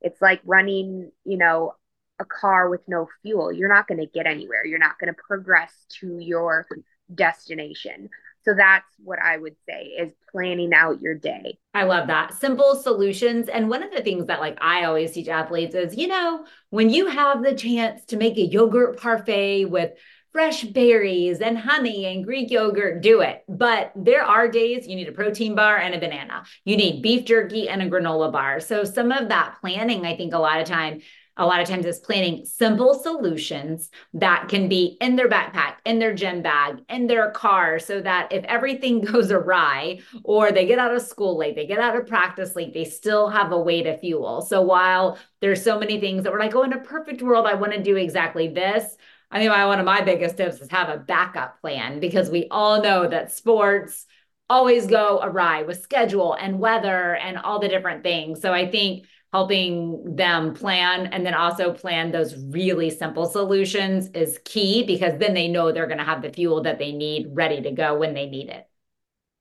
It's 0.00 0.22
like 0.22 0.40
running, 0.44 1.10
you 1.24 1.38
know, 1.38 1.74
a 2.18 2.24
car 2.24 2.68
with 2.68 2.82
no 2.86 3.08
fuel. 3.22 3.52
You're 3.52 3.72
not 3.72 3.88
going 3.88 3.98
to 3.98 4.06
get 4.06 4.26
anywhere. 4.26 4.64
You're 4.64 4.78
not 4.78 4.98
going 4.98 5.12
to 5.12 5.20
progress 5.26 5.72
to 6.00 6.18
your 6.18 6.66
destination. 7.12 8.08
So 8.46 8.54
that's 8.54 8.86
what 9.02 9.18
I 9.18 9.36
would 9.36 9.56
say 9.68 9.86
is 9.98 10.12
planning 10.30 10.72
out 10.72 11.00
your 11.00 11.14
day. 11.14 11.58
I 11.74 11.82
love 11.82 12.06
that. 12.06 12.34
Simple 12.34 12.76
solutions. 12.76 13.48
And 13.48 13.68
one 13.68 13.82
of 13.82 13.90
the 13.90 14.02
things 14.02 14.26
that 14.26 14.40
like 14.40 14.58
I 14.60 14.84
always 14.84 15.12
teach 15.12 15.28
athletes 15.28 15.74
is, 15.74 15.96
you 15.96 16.06
know, 16.06 16.46
when 16.70 16.90
you 16.90 17.06
have 17.06 17.42
the 17.42 17.54
chance 17.54 18.04
to 18.06 18.16
make 18.16 18.36
a 18.36 18.42
yogurt 18.42 19.00
parfait 19.00 19.64
with 19.64 19.92
fresh 20.32 20.64
berries 20.64 21.40
and 21.40 21.56
honey 21.56 22.04
and 22.04 22.24
Greek 22.24 22.50
yogurt, 22.50 23.00
do 23.00 23.20
it. 23.22 23.42
But 23.48 23.90
there 23.96 24.22
are 24.22 24.48
days 24.48 24.86
you 24.86 24.94
need 24.94 25.08
a 25.08 25.12
protein 25.12 25.54
bar 25.54 25.78
and 25.78 25.94
a 25.94 25.98
banana. 25.98 26.44
You 26.64 26.76
need 26.76 27.02
beef 27.02 27.24
jerky 27.24 27.68
and 27.68 27.82
a 27.82 27.88
granola 27.88 28.30
bar. 28.30 28.60
So 28.60 28.84
some 28.84 29.10
of 29.10 29.30
that 29.30 29.56
planning, 29.60 30.04
I 30.04 30.16
think 30.16 30.34
a 30.34 30.38
lot 30.38 30.60
of 30.60 30.68
time 30.68 31.00
a 31.36 31.46
lot 31.46 31.60
of 31.60 31.68
times 31.68 31.86
is 31.86 31.98
planning 31.98 32.44
simple 32.44 32.94
solutions 32.94 33.90
that 34.14 34.48
can 34.48 34.68
be 34.68 34.96
in 35.00 35.16
their 35.16 35.28
backpack, 35.28 35.74
in 35.84 35.98
their 35.98 36.14
gym 36.14 36.42
bag, 36.42 36.78
in 36.88 37.06
their 37.06 37.30
car, 37.30 37.78
so 37.78 38.00
that 38.00 38.32
if 38.32 38.44
everything 38.44 39.00
goes 39.12 39.30
awry 39.30 40.00
or 40.24 40.52
they 40.52 40.66
get 40.66 40.78
out 40.78 40.94
of 40.94 41.02
school 41.02 41.36
late, 41.36 41.54
they 41.54 41.66
get 41.66 41.78
out 41.78 41.96
of 41.96 42.06
practice 42.06 42.56
late, 42.56 42.72
they 42.72 42.84
still 42.84 43.28
have 43.28 43.52
a 43.52 43.60
way 43.60 43.82
to 43.82 43.98
fuel. 43.98 44.40
So 44.42 44.62
while 44.62 45.18
there's 45.40 45.62
so 45.62 45.78
many 45.78 46.00
things 46.00 46.24
that 46.24 46.32
we're 46.32 46.40
like, 46.40 46.54
oh, 46.54 46.62
in 46.62 46.72
a 46.72 46.80
perfect 46.80 47.22
world, 47.22 47.46
I 47.46 47.54
want 47.54 47.72
to 47.72 47.82
do 47.82 47.96
exactly 47.96 48.48
this. 48.48 48.96
I 49.30 49.38
think 49.38 49.50
one 49.50 49.80
of 49.80 49.84
my 49.84 50.02
biggest 50.02 50.36
tips 50.36 50.60
is 50.60 50.70
have 50.70 50.88
a 50.88 50.98
backup 50.98 51.60
plan 51.60 52.00
because 52.00 52.30
we 52.30 52.46
all 52.50 52.80
know 52.80 53.08
that 53.08 53.32
sports 53.32 54.06
always 54.48 54.86
go 54.86 55.18
awry 55.22 55.62
with 55.62 55.82
schedule 55.82 56.34
and 56.34 56.60
weather 56.60 57.16
and 57.16 57.36
all 57.36 57.58
the 57.58 57.68
different 57.68 58.02
things. 58.04 58.40
So 58.40 58.52
I 58.52 58.70
think 58.70 59.06
helping 59.32 60.16
them 60.16 60.54
plan 60.54 61.06
and 61.06 61.26
then 61.26 61.34
also 61.34 61.72
plan 61.72 62.12
those 62.12 62.36
really 62.36 62.90
simple 62.90 63.26
solutions 63.26 64.08
is 64.14 64.38
key 64.44 64.84
because 64.84 65.18
then 65.18 65.34
they 65.34 65.48
know 65.48 65.72
they're 65.72 65.86
going 65.86 65.98
to 65.98 66.04
have 66.04 66.22
the 66.22 66.32
fuel 66.32 66.62
that 66.62 66.78
they 66.78 66.92
need 66.92 67.26
ready 67.32 67.60
to 67.60 67.70
go 67.70 67.98
when 67.98 68.14
they 68.14 68.26
need 68.26 68.48
it. 68.48 68.66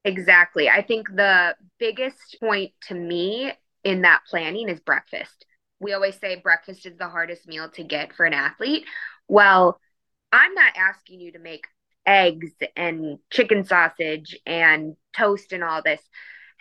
Exactly. 0.04 0.70
I 0.70 0.82
think 0.82 1.08
the 1.08 1.56
biggest 1.80 2.38
point 2.40 2.74
to 2.88 2.94
me 2.94 3.52
in 3.84 4.02
that 4.02 4.22
planning 4.30 4.70
is 4.70 4.80
breakfast. 4.80 5.46
We 5.80 5.94
always 5.94 6.16
say 6.20 6.36
breakfast 6.36 6.86
is 6.86 6.98
the 6.98 7.10
hardest 7.10 7.48
meal 7.48 7.70
to 7.72 7.84
get 7.84 8.14
for 8.14 8.26
an 8.26 8.34
athlete. 8.34 8.86
Well, 9.28 9.80
I'm 10.32 10.54
not 10.54 10.74
asking 10.76 11.22
you 11.22 11.32
to 11.34 11.40
make 11.40 11.66
eggs 12.06 12.52
and 12.76 13.20
chicken 13.32 13.64
sausage 13.66 14.38
and 14.46 14.96
toast 15.16 15.54
and 15.54 15.64
all 15.64 15.82
this 15.82 16.02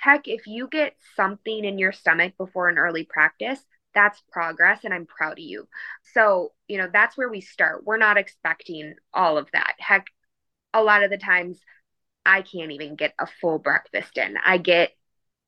heck, 0.04 0.28
if 0.28 0.46
you 0.46 0.68
get 0.68 0.94
something 1.16 1.64
in 1.64 1.78
your 1.78 1.92
stomach 1.92 2.34
before 2.36 2.68
an 2.68 2.76
early 2.76 3.04
practice, 3.04 3.58
that's 3.94 4.22
progress 4.30 4.80
and 4.84 4.92
I'm 4.92 5.06
proud 5.06 5.38
of 5.38 5.38
you. 5.38 5.66
So, 6.12 6.52
you 6.68 6.78
know, 6.78 6.88
that's 6.92 7.16
where 7.16 7.30
we 7.30 7.40
start. 7.40 7.84
We're 7.84 7.96
not 7.96 8.18
expecting 8.18 8.94
all 9.14 9.38
of 9.38 9.48
that. 9.52 9.74
Heck, 9.78 10.06
a 10.74 10.82
lot 10.82 11.02
of 11.02 11.10
the 11.10 11.16
times 11.16 11.58
I 12.26 12.42
can't 12.42 12.72
even 12.72 12.96
get 12.96 13.14
a 13.18 13.26
full 13.40 13.58
breakfast 13.58 14.18
in. 14.18 14.36
I 14.44 14.58
get 14.58 14.90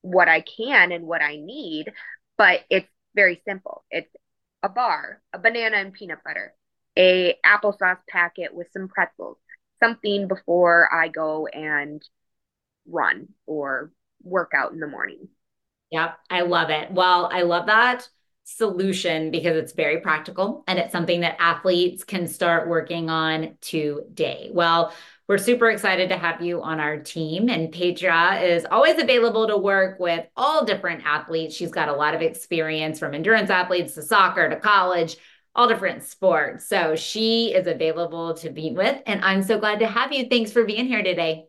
what 0.00 0.28
I 0.28 0.40
can 0.40 0.90
and 0.92 1.06
what 1.06 1.22
I 1.22 1.36
need, 1.36 1.92
but 2.38 2.60
it's 2.70 2.88
very 3.14 3.42
simple. 3.46 3.84
It's 3.90 4.14
a 4.62 4.68
bar, 4.70 5.20
a 5.34 5.38
banana 5.38 5.76
and 5.76 5.92
peanut 5.92 6.24
butter, 6.24 6.54
a 6.96 7.34
applesauce 7.44 7.98
packet 8.08 8.54
with 8.54 8.68
some 8.72 8.88
pretzels, 8.88 9.36
something 9.82 10.28
before 10.28 10.88
I 10.92 11.08
go 11.08 11.46
and 11.46 12.02
run 12.86 13.28
or 13.46 13.90
workout 14.22 14.72
in 14.72 14.80
the 14.80 14.86
morning. 14.86 15.28
Yep, 15.90 16.18
I 16.30 16.42
love 16.42 16.70
it. 16.70 16.90
Well, 16.90 17.28
I 17.32 17.42
love 17.42 17.66
that 17.66 18.08
solution 18.44 19.32
because 19.32 19.56
it's 19.56 19.72
very 19.72 20.00
practical 20.00 20.62
and 20.68 20.78
it's 20.78 20.92
something 20.92 21.20
that 21.20 21.36
athletes 21.40 22.04
can 22.04 22.28
start 22.28 22.68
working 22.68 23.10
on 23.10 23.56
today. 23.60 24.50
Well, 24.52 24.92
we're 25.28 25.38
super 25.38 25.68
excited 25.68 26.10
to 26.10 26.16
have 26.16 26.40
you 26.40 26.62
on 26.62 26.78
our 26.78 26.98
team. 26.98 27.48
And 27.48 27.72
Petra 27.72 28.40
is 28.40 28.64
always 28.70 29.00
available 29.00 29.48
to 29.48 29.56
work 29.56 29.98
with 29.98 30.24
all 30.36 30.64
different 30.64 31.04
athletes. 31.04 31.56
She's 31.56 31.72
got 31.72 31.88
a 31.88 31.94
lot 31.94 32.14
of 32.14 32.22
experience 32.22 33.00
from 33.00 33.14
endurance 33.14 33.50
athletes 33.50 33.94
to 33.94 34.02
soccer 34.02 34.48
to 34.48 34.56
college, 34.56 35.16
all 35.56 35.66
different 35.66 36.04
sports. 36.04 36.68
So 36.68 36.94
she 36.94 37.52
is 37.52 37.66
available 37.66 38.34
to 38.34 38.50
meet 38.50 38.74
with. 38.74 39.02
And 39.06 39.24
I'm 39.24 39.42
so 39.42 39.58
glad 39.58 39.80
to 39.80 39.86
have 39.88 40.12
you. 40.12 40.28
Thanks 40.28 40.52
for 40.52 40.64
being 40.64 40.86
here 40.86 41.02
today. 41.02 41.46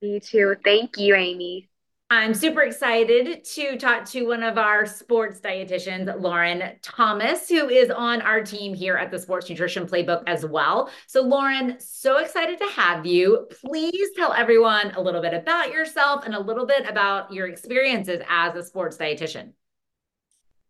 Me 0.00 0.20
too. 0.20 0.56
Thank 0.64 0.96
you, 0.96 1.14
Amy. 1.14 1.69
I'm 2.12 2.34
super 2.34 2.62
excited 2.62 3.44
to 3.44 3.76
talk 3.78 4.04
to 4.06 4.26
one 4.26 4.42
of 4.42 4.58
our 4.58 4.84
sports 4.84 5.38
dietitians, 5.38 6.12
Lauren 6.20 6.72
Thomas, 6.82 7.48
who 7.48 7.68
is 7.68 7.88
on 7.88 8.20
our 8.22 8.42
team 8.42 8.74
here 8.74 8.96
at 8.96 9.12
the 9.12 9.18
Sports 9.20 9.48
Nutrition 9.48 9.86
Playbook 9.86 10.24
as 10.26 10.44
well. 10.44 10.90
So, 11.06 11.22
Lauren, 11.22 11.76
so 11.78 12.18
excited 12.18 12.58
to 12.58 12.66
have 12.74 13.06
you. 13.06 13.46
Please 13.64 14.10
tell 14.16 14.32
everyone 14.32 14.90
a 14.96 15.00
little 15.00 15.22
bit 15.22 15.34
about 15.34 15.72
yourself 15.72 16.24
and 16.24 16.34
a 16.34 16.40
little 16.40 16.66
bit 16.66 16.84
about 16.90 17.32
your 17.32 17.46
experiences 17.46 18.20
as 18.28 18.56
a 18.56 18.64
sports 18.64 18.96
dietitian. 18.96 19.52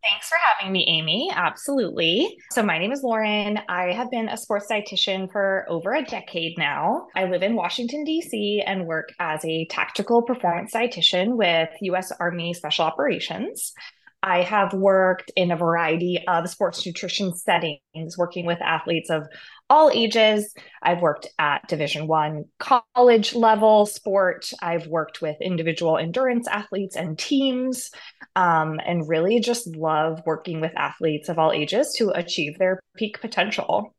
Thanks 0.02 0.28
for 0.28 0.38
having 0.38 0.72
me, 0.72 0.86
Amy. 0.88 1.30
Absolutely. 1.34 2.38
So, 2.52 2.62
my 2.62 2.78
name 2.78 2.90
is 2.90 3.02
Lauren. 3.02 3.60
I 3.68 3.92
have 3.92 4.10
been 4.10 4.30
a 4.30 4.36
sports 4.36 4.66
dietitian 4.70 5.30
for 5.30 5.66
over 5.68 5.92
a 5.92 6.02
decade 6.02 6.56
now. 6.56 7.08
I 7.14 7.26
live 7.26 7.42
in 7.42 7.54
Washington, 7.54 8.04
D.C., 8.04 8.62
and 8.66 8.86
work 8.86 9.12
as 9.18 9.44
a 9.44 9.66
tactical 9.66 10.22
performance 10.22 10.72
dietitian 10.72 11.36
with 11.36 11.68
U.S. 11.82 12.12
Army 12.18 12.54
Special 12.54 12.86
Operations. 12.86 13.74
I 14.22 14.42
have 14.42 14.72
worked 14.72 15.30
in 15.36 15.50
a 15.50 15.56
variety 15.56 16.22
of 16.28 16.48
sports 16.48 16.84
nutrition 16.84 17.34
settings, 17.34 18.16
working 18.18 18.46
with 18.46 18.60
athletes 18.62 19.10
of 19.10 19.26
all 19.70 19.90
ages. 19.90 20.54
I've 20.82 21.00
worked 21.00 21.28
at 21.38 21.66
Division 21.68 22.06
One 22.06 22.44
college 22.58 23.34
level 23.34 23.86
sport. 23.86 24.50
I've 24.60 24.86
worked 24.88 25.22
with 25.22 25.40
individual 25.40 25.96
endurance 25.96 26.48
athletes 26.48 26.96
and 26.96 27.18
teams, 27.18 27.90
um, 28.36 28.80
and 28.84 29.08
really 29.08 29.40
just 29.40 29.68
love 29.68 30.20
working 30.26 30.60
with 30.60 30.72
athletes 30.76 31.28
of 31.28 31.38
all 31.38 31.52
ages 31.52 31.94
to 31.98 32.10
achieve 32.10 32.58
their 32.58 32.80
peak 32.96 33.20
potential. 33.20 33.94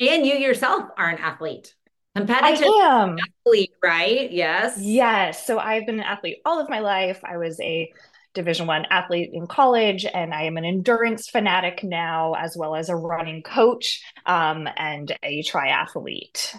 And 0.00 0.26
you 0.26 0.34
yourself 0.34 0.84
are 0.96 1.10
an 1.10 1.18
athlete 1.18 1.74
competitive 2.16 2.68
I 2.68 3.02
am. 3.02 3.16
athlete, 3.18 3.72
right? 3.82 4.30
Yes. 4.30 4.78
Yes. 4.80 5.46
So 5.46 5.58
I've 5.58 5.86
been 5.86 5.96
an 5.96 6.04
athlete 6.04 6.38
all 6.44 6.60
of 6.60 6.68
my 6.68 6.80
life. 6.80 7.20
I 7.24 7.36
was 7.36 7.60
a 7.60 7.92
division 8.34 8.66
one 8.66 8.84
athlete 8.90 9.30
in 9.32 9.46
college 9.46 10.04
and 10.04 10.34
i 10.34 10.42
am 10.42 10.56
an 10.56 10.64
endurance 10.64 11.28
fanatic 11.28 11.82
now 11.82 12.34
as 12.34 12.56
well 12.56 12.74
as 12.74 12.88
a 12.88 12.96
running 12.96 13.42
coach 13.42 14.02
um, 14.26 14.68
and 14.76 15.16
a 15.22 15.42
triathlete 15.42 16.54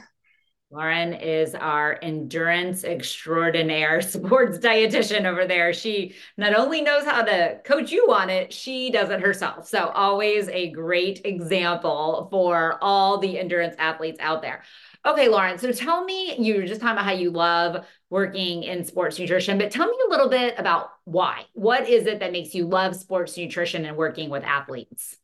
Lauren 0.76 1.14
is 1.14 1.56
our 1.56 1.98
endurance 2.02 2.84
extraordinaire 2.84 4.02
sports 4.02 4.58
dietitian 4.58 5.24
over 5.24 5.48
there. 5.48 5.72
She 5.74 6.16
not 6.36 6.54
only 6.54 6.82
knows 6.82 7.06
how 7.06 7.24
to 7.24 7.62
coach 7.64 7.94
you 7.94 8.12
on 8.12 8.30
it, 8.30 8.52
she 8.52 8.92
does 8.92 9.10
it 9.10 9.22
herself. 9.22 9.70
So, 9.70 9.88
always 9.88 10.50
a 10.50 10.72
great 10.72 11.22
example 11.24 12.28
for 12.30 12.78
all 12.82 13.20
the 13.20 13.40
endurance 13.40 13.76
athletes 13.80 14.20
out 14.20 14.42
there. 14.42 14.64
Okay, 15.06 15.30
Lauren. 15.30 15.58
So 15.60 15.72
tell 15.72 16.04
me, 16.04 16.36
you 16.40 16.56
were 16.56 16.66
just 16.66 16.82
talking 16.82 16.98
about 16.98 17.06
how 17.06 17.14
you 17.14 17.32
love 17.32 17.86
working 18.10 18.64
in 18.64 18.84
sports 18.84 19.18
nutrition, 19.18 19.58
but 19.58 19.72
tell 19.72 19.88
me 19.88 19.98
a 20.06 20.10
little 20.10 20.28
bit 20.28 20.56
about 20.58 20.90
why. 21.06 21.44
What 21.54 21.88
is 21.88 22.06
it 22.06 22.20
that 22.20 22.34
makes 22.34 22.54
you 22.54 22.68
love 22.68 22.98
sports 22.98 23.38
nutrition 23.38 23.86
and 23.86 23.96
working 23.96 24.30
with 24.30 24.44
athletes? 24.44 25.16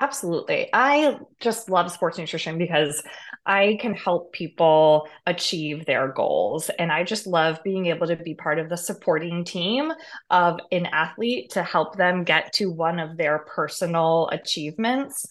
Absolutely. 0.00 0.68
I 0.72 1.18
just 1.38 1.70
love 1.70 1.90
sports 1.92 2.18
nutrition 2.18 2.58
because 2.58 3.00
I 3.46 3.78
can 3.80 3.94
help 3.94 4.32
people 4.32 5.08
achieve 5.24 5.86
their 5.86 6.08
goals. 6.08 6.68
And 6.80 6.90
I 6.90 7.04
just 7.04 7.28
love 7.28 7.62
being 7.62 7.86
able 7.86 8.08
to 8.08 8.16
be 8.16 8.34
part 8.34 8.58
of 8.58 8.68
the 8.68 8.76
supporting 8.76 9.44
team 9.44 9.92
of 10.30 10.58
an 10.72 10.86
athlete 10.86 11.50
to 11.50 11.62
help 11.62 11.96
them 11.96 12.24
get 12.24 12.52
to 12.54 12.72
one 12.72 12.98
of 12.98 13.16
their 13.16 13.40
personal 13.54 14.28
achievements 14.32 15.26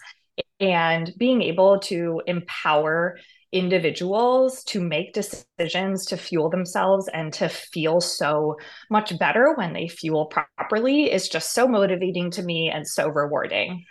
and 0.60 1.12
being 1.18 1.42
able 1.42 1.80
to 1.82 2.22
empower 2.26 3.18
individuals 3.52 4.64
to 4.66 4.82
make 4.82 5.14
decisions 5.14 6.06
to 6.08 6.18
fuel 6.18 6.50
themselves 6.50 7.10
and 7.14 7.34
to 7.34 7.50
feel 7.50 8.02
so 8.02 8.56
much 8.90 9.18
better 9.20 9.54
when 9.56 9.74
they 9.74 9.88
fuel 9.88 10.26
properly 10.58 11.12
is 11.12 11.30
just 11.30 11.54
so 11.54 11.68
motivating 11.68 12.32
to 12.32 12.44
me 12.44 12.70
and 12.70 12.88
so 12.88 13.10
rewarding. 13.10 13.86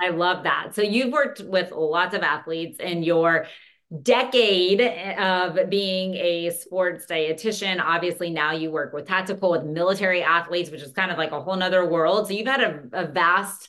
I 0.00 0.08
love 0.10 0.44
that. 0.44 0.74
So 0.74 0.82
you've 0.82 1.12
worked 1.12 1.40
with 1.40 1.70
lots 1.70 2.14
of 2.14 2.22
athletes 2.22 2.78
in 2.80 3.02
your 3.02 3.46
decade 4.02 4.80
eh, 4.80 5.14
of 5.22 5.70
being 5.70 6.14
a 6.14 6.50
sports 6.50 7.06
dietitian. 7.06 7.80
Obviously, 7.80 8.30
now 8.30 8.52
you 8.52 8.70
work 8.70 8.92
with 8.92 9.06
tactical 9.06 9.50
with 9.50 9.64
military 9.64 10.22
athletes, 10.22 10.70
which 10.70 10.82
is 10.82 10.92
kind 10.92 11.10
of 11.12 11.18
like 11.18 11.30
a 11.32 11.40
whole 11.40 11.56
nother 11.56 11.88
world. 11.88 12.26
So 12.26 12.32
you've 12.32 12.46
had 12.46 12.60
a, 12.60 12.82
a 12.92 13.06
vast 13.06 13.68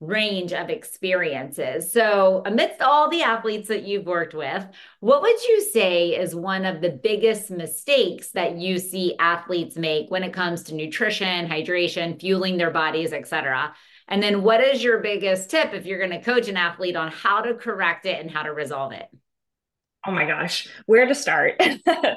range 0.00 0.52
of 0.54 0.70
experiences. 0.70 1.92
So, 1.92 2.42
amidst 2.46 2.80
all 2.80 3.10
the 3.10 3.22
athletes 3.22 3.68
that 3.68 3.84
you've 3.84 4.06
worked 4.06 4.34
with, 4.34 4.66
what 5.00 5.20
would 5.20 5.42
you 5.44 5.60
say 5.60 6.16
is 6.18 6.34
one 6.34 6.64
of 6.64 6.80
the 6.80 6.88
biggest 6.88 7.50
mistakes 7.50 8.30
that 8.30 8.56
you 8.56 8.78
see 8.78 9.14
athletes 9.18 9.76
make 9.76 10.10
when 10.10 10.24
it 10.24 10.32
comes 10.32 10.64
to 10.64 10.74
nutrition, 10.74 11.46
hydration, 11.46 12.18
fueling 12.18 12.56
their 12.56 12.70
bodies, 12.70 13.12
et 13.12 13.28
cetera? 13.28 13.74
And 14.10 14.22
then, 14.22 14.42
what 14.42 14.60
is 14.60 14.82
your 14.82 14.98
biggest 14.98 15.50
tip 15.50 15.72
if 15.72 15.86
you're 15.86 15.98
going 16.04 16.10
to 16.10 16.22
coach 16.22 16.48
an 16.48 16.56
athlete 16.56 16.96
on 16.96 17.12
how 17.12 17.40
to 17.42 17.54
correct 17.54 18.06
it 18.06 18.20
and 18.20 18.30
how 18.30 18.42
to 18.42 18.52
resolve 18.52 18.92
it? 18.92 19.06
Oh 20.04 20.10
my 20.10 20.26
gosh, 20.26 20.68
where 20.86 21.06
to 21.06 21.14
start? 21.14 21.60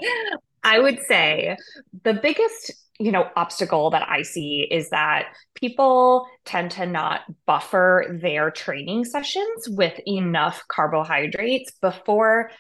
I 0.63 0.79
would 0.79 0.99
say 1.07 1.57
the 2.03 2.13
biggest 2.13 2.71
you 2.99 3.11
know 3.11 3.27
obstacle 3.35 3.89
that 3.89 4.07
i 4.07 4.21
see 4.21 4.67
is 4.69 4.89
that 4.91 5.25
people 5.55 6.27
tend 6.45 6.69
to 6.69 6.85
not 6.85 7.21
buffer 7.47 8.19
their 8.21 8.51
training 8.51 9.03
sessions 9.03 9.67
with 9.67 9.99
enough 10.07 10.63
carbohydrates 10.67 11.71
before 11.81 12.51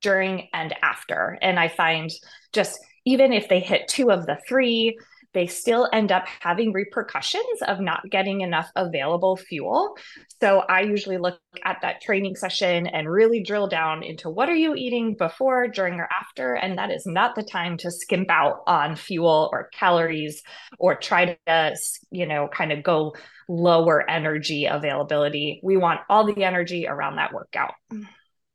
during 0.00 0.48
and 0.54 0.74
after 0.82 1.38
and 1.42 1.60
i 1.60 1.68
find 1.68 2.10
just 2.54 2.78
even 3.04 3.32
if 3.32 3.48
they 3.48 3.60
hit 3.60 3.86
two 3.86 4.10
of 4.10 4.24
the 4.24 4.38
three 4.48 4.98
they 5.36 5.46
still 5.46 5.86
end 5.92 6.10
up 6.10 6.26
having 6.40 6.72
repercussions 6.72 7.60
of 7.68 7.78
not 7.78 8.00
getting 8.10 8.40
enough 8.40 8.70
available 8.74 9.36
fuel. 9.36 9.94
So 10.40 10.60
I 10.60 10.80
usually 10.80 11.18
look 11.18 11.38
at 11.62 11.82
that 11.82 12.00
training 12.00 12.36
session 12.36 12.86
and 12.86 13.06
really 13.06 13.42
drill 13.42 13.68
down 13.68 14.02
into 14.02 14.30
what 14.30 14.48
are 14.48 14.54
you 14.54 14.74
eating 14.74 15.14
before, 15.14 15.68
during, 15.68 16.00
or 16.00 16.08
after. 16.10 16.54
And 16.54 16.78
that 16.78 16.90
is 16.90 17.04
not 17.04 17.34
the 17.34 17.42
time 17.42 17.76
to 17.78 17.90
skimp 17.90 18.30
out 18.30 18.62
on 18.66 18.96
fuel 18.96 19.50
or 19.52 19.68
calories 19.74 20.42
or 20.78 20.94
try 20.94 21.36
to, 21.46 21.76
you 22.10 22.26
know, 22.26 22.48
kind 22.48 22.72
of 22.72 22.82
go 22.82 23.14
lower 23.46 24.08
energy 24.08 24.64
availability. 24.64 25.60
We 25.62 25.76
want 25.76 26.00
all 26.08 26.24
the 26.24 26.44
energy 26.44 26.86
around 26.88 27.16
that 27.16 27.34
workout. 27.34 27.74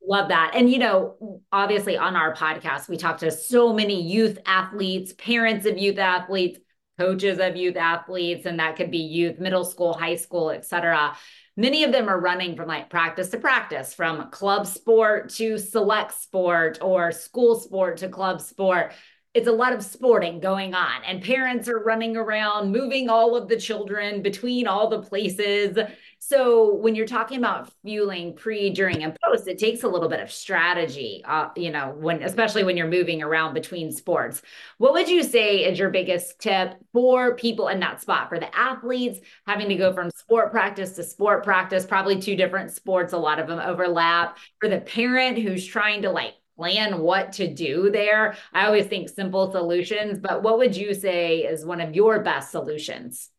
Love 0.04 0.30
that. 0.30 0.54
And, 0.56 0.68
you 0.68 0.80
know, 0.80 1.42
obviously 1.52 1.96
on 1.96 2.16
our 2.16 2.34
podcast, 2.34 2.90
we 2.90 2.98
talk 2.98 3.20
to 3.20 3.30
so 3.30 3.72
many 3.72 4.02
youth 4.02 4.40
athletes, 4.48 5.14
parents 5.14 5.68
of 5.68 5.78
youth 5.78 6.00
athletes, 6.00 6.58
coaches 7.02 7.40
of 7.40 7.56
youth 7.56 7.78
athletes, 7.78 8.46
and 8.46 8.60
that 8.60 8.76
could 8.76 8.92
be 8.92 9.00
youth, 9.00 9.40
middle 9.40 9.66
school, 9.66 9.94
high 9.94 10.16
school, 10.16 10.52
et 10.52 10.66
cetera. 10.66 11.18
Many 11.58 11.84
of 11.84 11.92
them 11.92 12.08
are 12.08 12.20
running 12.20 12.56
from 12.56 12.68
like 12.68 12.90
practice 12.90 13.30
to 13.30 13.40
practice, 13.40 13.94
from 13.94 14.30
club 14.30 14.68
sport 14.68 15.30
to 15.32 15.58
select 15.58 16.14
sport 16.14 16.78
or 16.82 17.12
school 17.12 17.56
sport 17.60 17.98
to 17.98 18.08
club 18.08 18.40
sport 18.40 18.94
it's 19.34 19.48
a 19.48 19.52
lot 19.52 19.72
of 19.72 19.82
sporting 19.82 20.42
going 20.42 20.74
on 20.74 21.04
and 21.08 21.24
parents 21.24 21.70
are 21.70 21.80
running 21.80 22.18
around 22.18 22.72
moving 22.72 23.08
all 23.08 23.36
of 23.36 23.48
the 23.48 23.56
children 23.56 24.22
between 24.22 24.68
all 24.68 24.90
the 24.90 25.02
places 25.02 25.78
so 26.24 26.76
when 26.76 26.94
you're 26.94 27.08
talking 27.08 27.40
about 27.40 27.74
fueling 27.82 28.36
pre, 28.36 28.70
during, 28.70 29.04
and 29.04 29.18
post, 29.24 29.48
it 29.48 29.58
takes 29.58 29.82
a 29.82 29.88
little 29.88 30.08
bit 30.08 30.20
of 30.20 30.32
strategy. 30.32 31.24
Uh, 31.26 31.50
you 31.56 31.72
know, 31.72 31.96
when 31.98 32.22
especially 32.22 32.64
when 32.64 32.78
you're 32.78 32.88
moving 32.88 33.24
around 33.24 33.56
between 33.56 33.92
sports. 33.92 34.44
What 34.78 34.94
would 34.94 35.10
you 35.10 35.24
say 35.24 35.66
is 35.66 35.80
your 35.80 35.90
biggest 35.90 36.38
tip 36.40 36.76
for 36.94 37.36
people 37.36 37.70
in 37.70 37.80
that 37.80 38.04
spot 38.04 38.30
for 38.30 38.40
the 38.40 38.56
athletes 38.56 39.20
having 39.48 39.68
to 39.70 39.76
go 39.76 39.94
from 39.94 40.12
sport 40.12 40.52
practice 40.52 40.92
to 40.98 41.04
sport 41.04 41.44
practice? 41.44 41.88
Probably 41.88 42.22
two 42.22 42.36
different 42.36 42.70
sports. 42.70 43.14
A 43.14 43.18
lot 43.18 43.40
of 43.40 43.48
them 43.48 43.60
overlap. 43.60 44.38
For 44.60 44.70
the 44.70 44.80
parent 44.80 45.40
who's 45.40 45.66
trying 45.66 46.04
to 46.04 46.12
like 46.12 46.36
plan 46.56 47.00
what 47.00 47.34
to 47.34 47.52
do 47.52 47.90
there. 47.90 48.36
I 48.54 48.68
always 48.68 48.86
think 48.86 49.10
simple 49.10 49.52
solutions, 49.52 50.20
but 50.20 50.44
what 50.44 50.60
would 50.60 50.76
you 50.76 50.94
say 50.94 51.40
is 51.40 51.66
one 51.66 51.82
of 51.82 51.96
your 51.96 52.20
best 52.22 52.52
solutions? 52.52 53.32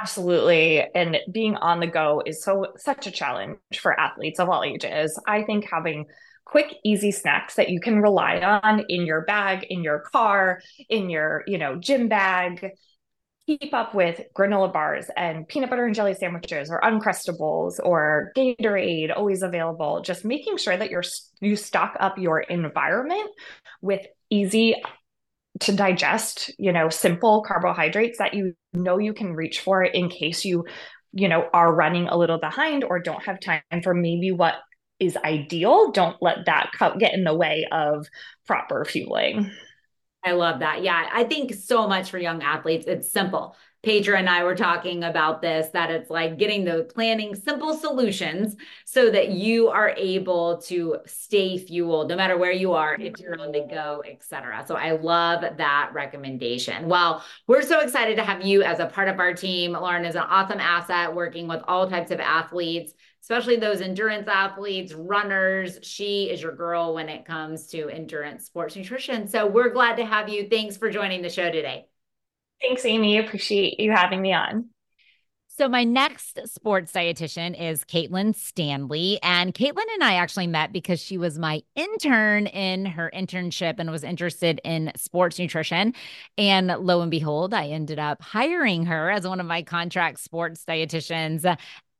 Absolutely. 0.00 0.84
And 0.94 1.18
being 1.32 1.56
on 1.56 1.80
the 1.80 1.86
go 1.86 2.22
is 2.24 2.42
so 2.42 2.66
such 2.76 3.06
a 3.06 3.10
challenge 3.10 3.58
for 3.80 3.98
athletes 3.98 4.38
of 4.38 4.48
all 4.48 4.62
ages. 4.62 5.18
I 5.26 5.42
think 5.42 5.64
having 5.70 6.06
quick 6.44 6.74
easy 6.84 7.10
snacks 7.10 7.54
that 7.54 7.70
you 7.70 7.80
can 7.80 8.00
rely 8.00 8.38
on 8.40 8.84
in 8.88 9.06
your 9.06 9.22
bag, 9.22 9.66
in 9.70 9.82
your 9.82 10.00
car, 10.00 10.60
in 10.88 11.08
your, 11.10 11.42
you 11.46 11.58
know, 11.58 11.76
gym 11.76 12.08
bag, 12.08 12.70
keep 13.46 13.72
up 13.72 13.94
with 13.94 14.20
granola 14.36 14.72
bars 14.72 15.06
and 15.16 15.48
peanut 15.48 15.70
butter 15.70 15.86
and 15.86 15.94
jelly 15.94 16.14
sandwiches 16.14 16.70
or 16.70 16.80
uncrustables 16.82 17.80
or 17.82 18.32
Gatorade 18.36 19.16
always 19.16 19.42
available. 19.42 20.02
Just 20.02 20.24
making 20.24 20.58
sure 20.58 20.76
that 20.76 20.90
you're 20.90 21.04
you 21.40 21.56
stock 21.56 21.96
up 22.00 22.18
your 22.18 22.40
environment 22.40 23.30
with 23.80 24.06
easy 24.30 24.74
to 25.60 25.72
digest, 25.72 26.50
you 26.58 26.72
know, 26.72 26.88
simple 26.88 27.42
carbohydrates 27.42 28.18
that 28.18 28.34
you 28.34 28.54
know 28.72 28.98
you 28.98 29.12
can 29.12 29.34
reach 29.34 29.60
for 29.60 29.82
in 29.82 30.08
case 30.08 30.44
you, 30.44 30.64
you 31.12 31.28
know, 31.28 31.48
are 31.52 31.74
running 31.74 32.08
a 32.08 32.16
little 32.16 32.38
behind 32.38 32.84
or 32.84 33.00
don't 33.00 33.24
have 33.24 33.40
time 33.40 33.62
for 33.82 33.94
maybe 33.94 34.30
what 34.30 34.54
is 34.98 35.16
ideal. 35.16 35.90
Don't 35.92 36.16
let 36.20 36.46
that 36.46 36.70
get 36.98 37.14
in 37.14 37.24
the 37.24 37.34
way 37.34 37.66
of 37.70 38.06
proper 38.46 38.84
fueling. 38.84 39.50
I 40.24 40.32
love 40.32 40.60
that. 40.60 40.82
Yeah, 40.82 41.08
I 41.12 41.24
think 41.24 41.54
so 41.54 41.86
much 41.86 42.10
for 42.10 42.18
young 42.18 42.42
athletes. 42.42 42.86
It's 42.86 43.12
simple. 43.12 43.56
Petra 43.82 44.18
and 44.18 44.28
I 44.28 44.42
were 44.42 44.56
talking 44.56 45.04
about 45.04 45.40
this 45.40 45.68
that 45.68 45.90
it's 45.90 46.10
like 46.10 46.36
getting 46.36 46.64
the 46.64 46.88
planning 46.92 47.34
simple 47.34 47.74
solutions 47.74 48.56
so 48.84 49.10
that 49.10 49.30
you 49.30 49.68
are 49.68 49.90
able 49.96 50.58
to 50.62 50.96
stay 51.06 51.58
fueled 51.58 52.08
no 52.08 52.16
matter 52.16 52.36
where 52.36 52.52
you 52.52 52.72
are, 52.72 52.96
if 52.98 53.20
you're 53.20 53.40
on 53.40 53.52
the 53.52 53.66
go, 53.70 54.02
etc. 54.04 54.64
So 54.66 54.74
I 54.74 54.92
love 54.92 55.44
that 55.58 55.90
recommendation. 55.92 56.88
Well, 56.88 57.22
we're 57.46 57.62
so 57.62 57.80
excited 57.80 58.16
to 58.16 58.24
have 58.24 58.44
you 58.44 58.62
as 58.62 58.80
a 58.80 58.86
part 58.86 59.08
of 59.08 59.20
our 59.20 59.32
team. 59.32 59.72
Lauren 59.72 60.04
is 60.04 60.16
an 60.16 60.22
awesome 60.22 60.60
asset 60.60 61.14
working 61.14 61.46
with 61.46 61.62
all 61.68 61.88
types 61.88 62.10
of 62.10 62.20
athletes 62.20 62.94
especially 63.20 63.56
those 63.56 63.82
endurance 63.82 64.26
athletes, 64.26 64.94
runners. 64.94 65.78
She 65.82 66.30
is 66.30 66.40
your 66.40 66.54
girl 66.54 66.94
when 66.94 67.10
it 67.10 67.26
comes 67.26 67.66
to 67.68 67.90
endurance 67.90 68.46
sports 68.46 68.74
nutrition. 68.74 69.28
So 69.28 69.46
we're 69.46 69.68
glad 69.68 69.96
to 69.96 70.06
have 70.06 70.30
you. 70.30 70.48
Thanks 70.48 70.78
for 70.78 70.90
joining 70.90 71.20
the 71.20 71.28
show 71.28 71.50
today. 71.50 71.88
Thanks, 72.60 72.84
Amy. 72.84 73.18
Appreciate 73.18 73.78
you 73.80 73.92
having 73.92 74.20
me 74.20 74.32
on. 74.32 74.70
So, 75.58 75.68
my 75.68 75.82
next 75.82 76.38
sports 76.46 76.92
dietitian 76.92 77.60
is 77.60 77.84
Caitlin 77.84 78.32
Stanley. 78.32 79.18
And 79.24 79.52
Caitlin 79.52 79.86
and 79.94 80.04
I 80.04 80.14
actually 80.14 80.46
met 80.46 80.72
because 80.72 81.02
she 81.02 81.18
was 81.18 81.36
my 81.36 81.62
intern 81.74 82.46
in 82.46 82.86
her 82.86 83.10
internship 83.12 83.74
and 83.78 83.90
was 83.90 84.04
interested 84.04 84.60
in 84.62 84.92
sports 84.94 85.36
nutrition. 85.36 85.94
And 86.36 86.68
lo 86.68 87.00
and 87.00 87.10
behold, 87.10 87.54
I 87.54 87.66
ended 87.70 87.98
up 87.98 88.22
hiring 88.22 88.86
her 88.86 89.10
as 89.10 89.26
one 89.26 89.40
of 89.40 89.46
my 89.46 89.62
contract 89.62 90.20
sports 90.20 90.64
dietitians 90.64 91.44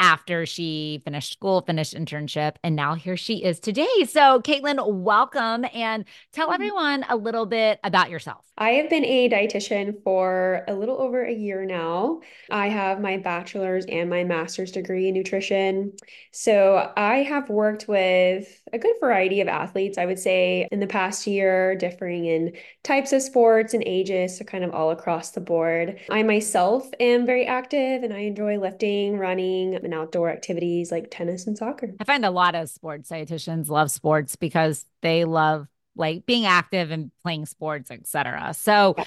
after 0.00 0.46
she 0.46 1.02
finished 1.04 1.32
school, 1.32 1.62
finished 1.62 1.94
internship, 1.94 2.56
and 2.62 2.76
now 2.76 2.94
here 2.94 3.16
she 3.16 3.42
is 3.44 3.58
today. 3.58 4.04
So, 4.08 4.40
Caitlin, 4.40 4.84
welcome 4.87 5.64
and 5.74 6.04
tell 6.32 6.46
mm-hmm. 6.46 6.54
everyone 6.54 7.04
a 7.08 7.16
little 7.16 7.46
bit 7.46 7.80
about 7.82 8.11
yourself. 8.11 8.44
I 8.56 8.70
have 8.70 8.90
been 8.90 9.04
a 9.04 9.28
dietitian 9.28 10.02
for 10.02 10.64
a 10.66 10.74
little 10.74 11.00
over 11.00 11.24
a 11.24 11.32
year 11.32 11.64
now. 11.64 12.20
I 12.50 12.68
have 12.68 13.00
my 13.00 13.16
bachelor's 13.16 13.87
and 13.87 14.11
my 14.11 14.24
master's 14.24 14.72
degree 14.72 15.08
in 15.08 15.14
nutrition. 15.14 15.92
So, 16.32 16.92
I 16.96 17.18
have 17.18 17.48
worked 17.48 17.88
with 17.88 18.61
a 18.72 18.78
good 18.78 18.96
variety 19.00 19.40
of 19.40 19.48
athletes, 19.48 19.98
I 19.98 20.06
would 20.06 20.18
say, 20.18 20.68
in 20.70 20.80
the 20.80 20.87
past 20.87 21.26
year, 21.26 21.74
differing 21.74 22.26
in 22.26 22.52
types 22.84 23.12
of 23.12 23.22
sports 23.22 23.74
and 23.74 23.82
ages, 23.84 24.38
so 24.38 24.44
kind 24.44 24.64
of 24.64 24.74
all 24.74 24.90
across 24.90 25.30
the 25.30 25.40
board. 25.40 25.98
I 26.11 26.22
myself 26.22 26.88
am 27.00 27.26
very 27.26 27.46
active 27.46 28.02
and 28.02 28.12
I 28.12 28.20
enjoy 28.20 28.58
lifting, 28.58 29.18
running, 29.18 29.78
and 29.88 29.98
outdoor 29.98 30.31
activities 30.31 30.92
like 30.92 31.09
tennis 31.11 31.46
and 31.46 31.57
soccer. 31.57 31.94
I 31.98 32.05
find 32.05 32.24
a 32.24 32.31
lot 32.31 32.55
of 32.55 32.68
sports 32.68 33.11
dietitians 33.11 33.68
love 33.68 33.90
sports 33.90 34.37
because 34.37 34.85
they 35.01 35.24
love 35.24 35.66
like 35.96 36.27
being 36.27 36.46
active 36.46 36.90
and 36.90 37.11
playing 37.22 37.46
sports, 37.46 37.90
etc. 37.90 38.53
So 38.55 38.94
yeah. 38.96 39.05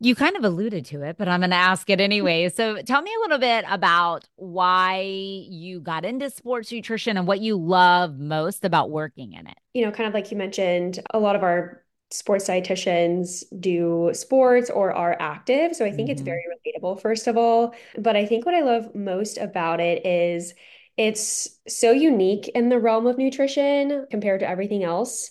you 0.00 0.14
kind 0.14 0.36
of 0.36 0.44
alluded 0.44 0.86
to 0.86 1.02
it, 1.02 1.16
but 1.18 1.28
I'm 1.28 1.40
going 1.40 1.50
to 1.50 1.56
ask 1.56 1.88
it 1.90 2.00
anyway. 2.00 2.48
So 2.54 2.80
tell 2.82 3.02
me 3.02 3.12
a 3.14 3.20
little 3.20 3.38
bit 3.38 3.64
about 3.68 4.26
why 4.36 5.02
you 5.02 5.80
got 5.80 6.04
into 6.04 6.30
sports 6.30 6.72
nutrition 6.72 7.16
and 7.16 7.26
what 7.26 7.40
you 7.40 7.56
love 7.56 8.18
most 8.18 8.64
about 8.64 8.90
working 8.90 9.34
in 9.34 9.46
it. 9.46 9.58
You 9.74 9.84
know, 9.84 9.92
kind 9.92 10.08
of 10.08 10.14
like 10.14 10.30
you 10.30 10.36
mentioned, 10.36 10.98
a 11.12 11.18
lot 11.18 11.36
of 11.36 11.42
our 11.42 11.84
sports 12.10 12.48
dietitians 12.48 13.44
do 13.60 14.10
sports 14.12 14.68
or 14.68 14.92
are 14.92 15.16
active. 15.20 15.76
So 15.76 15.84
I 15.84 15.90
think 15.90 16.08
mm-hmm. 16.08 16.12
it's 16.12 16.22
very 16.22 16.44
relatable, 16.50 17.00
first 17.00 17.26
of 17.26 17.36
all. 17.36 17.74
But 17.98 18.16
I 18.16 18.26
think 18.26 18.46
what 18.46 18.54
I 18.54 18.62
love 18.62 18.94
most 18.94 19.38
about 19.38 19.80
it 19.80 20.04
is 20.04 20.54
it's 20.96 21.48
so 21.68 21.92
unique 21.92 22.48
in 22.48 22.68
the 22.68 22.78
realm 22.78 23.06
of 23.06 23.16
nutrition 23.16 24.06
compared 24.10 24.40
to 24.40 24.48
everything 24.48 24.84
else. 24.84 25.30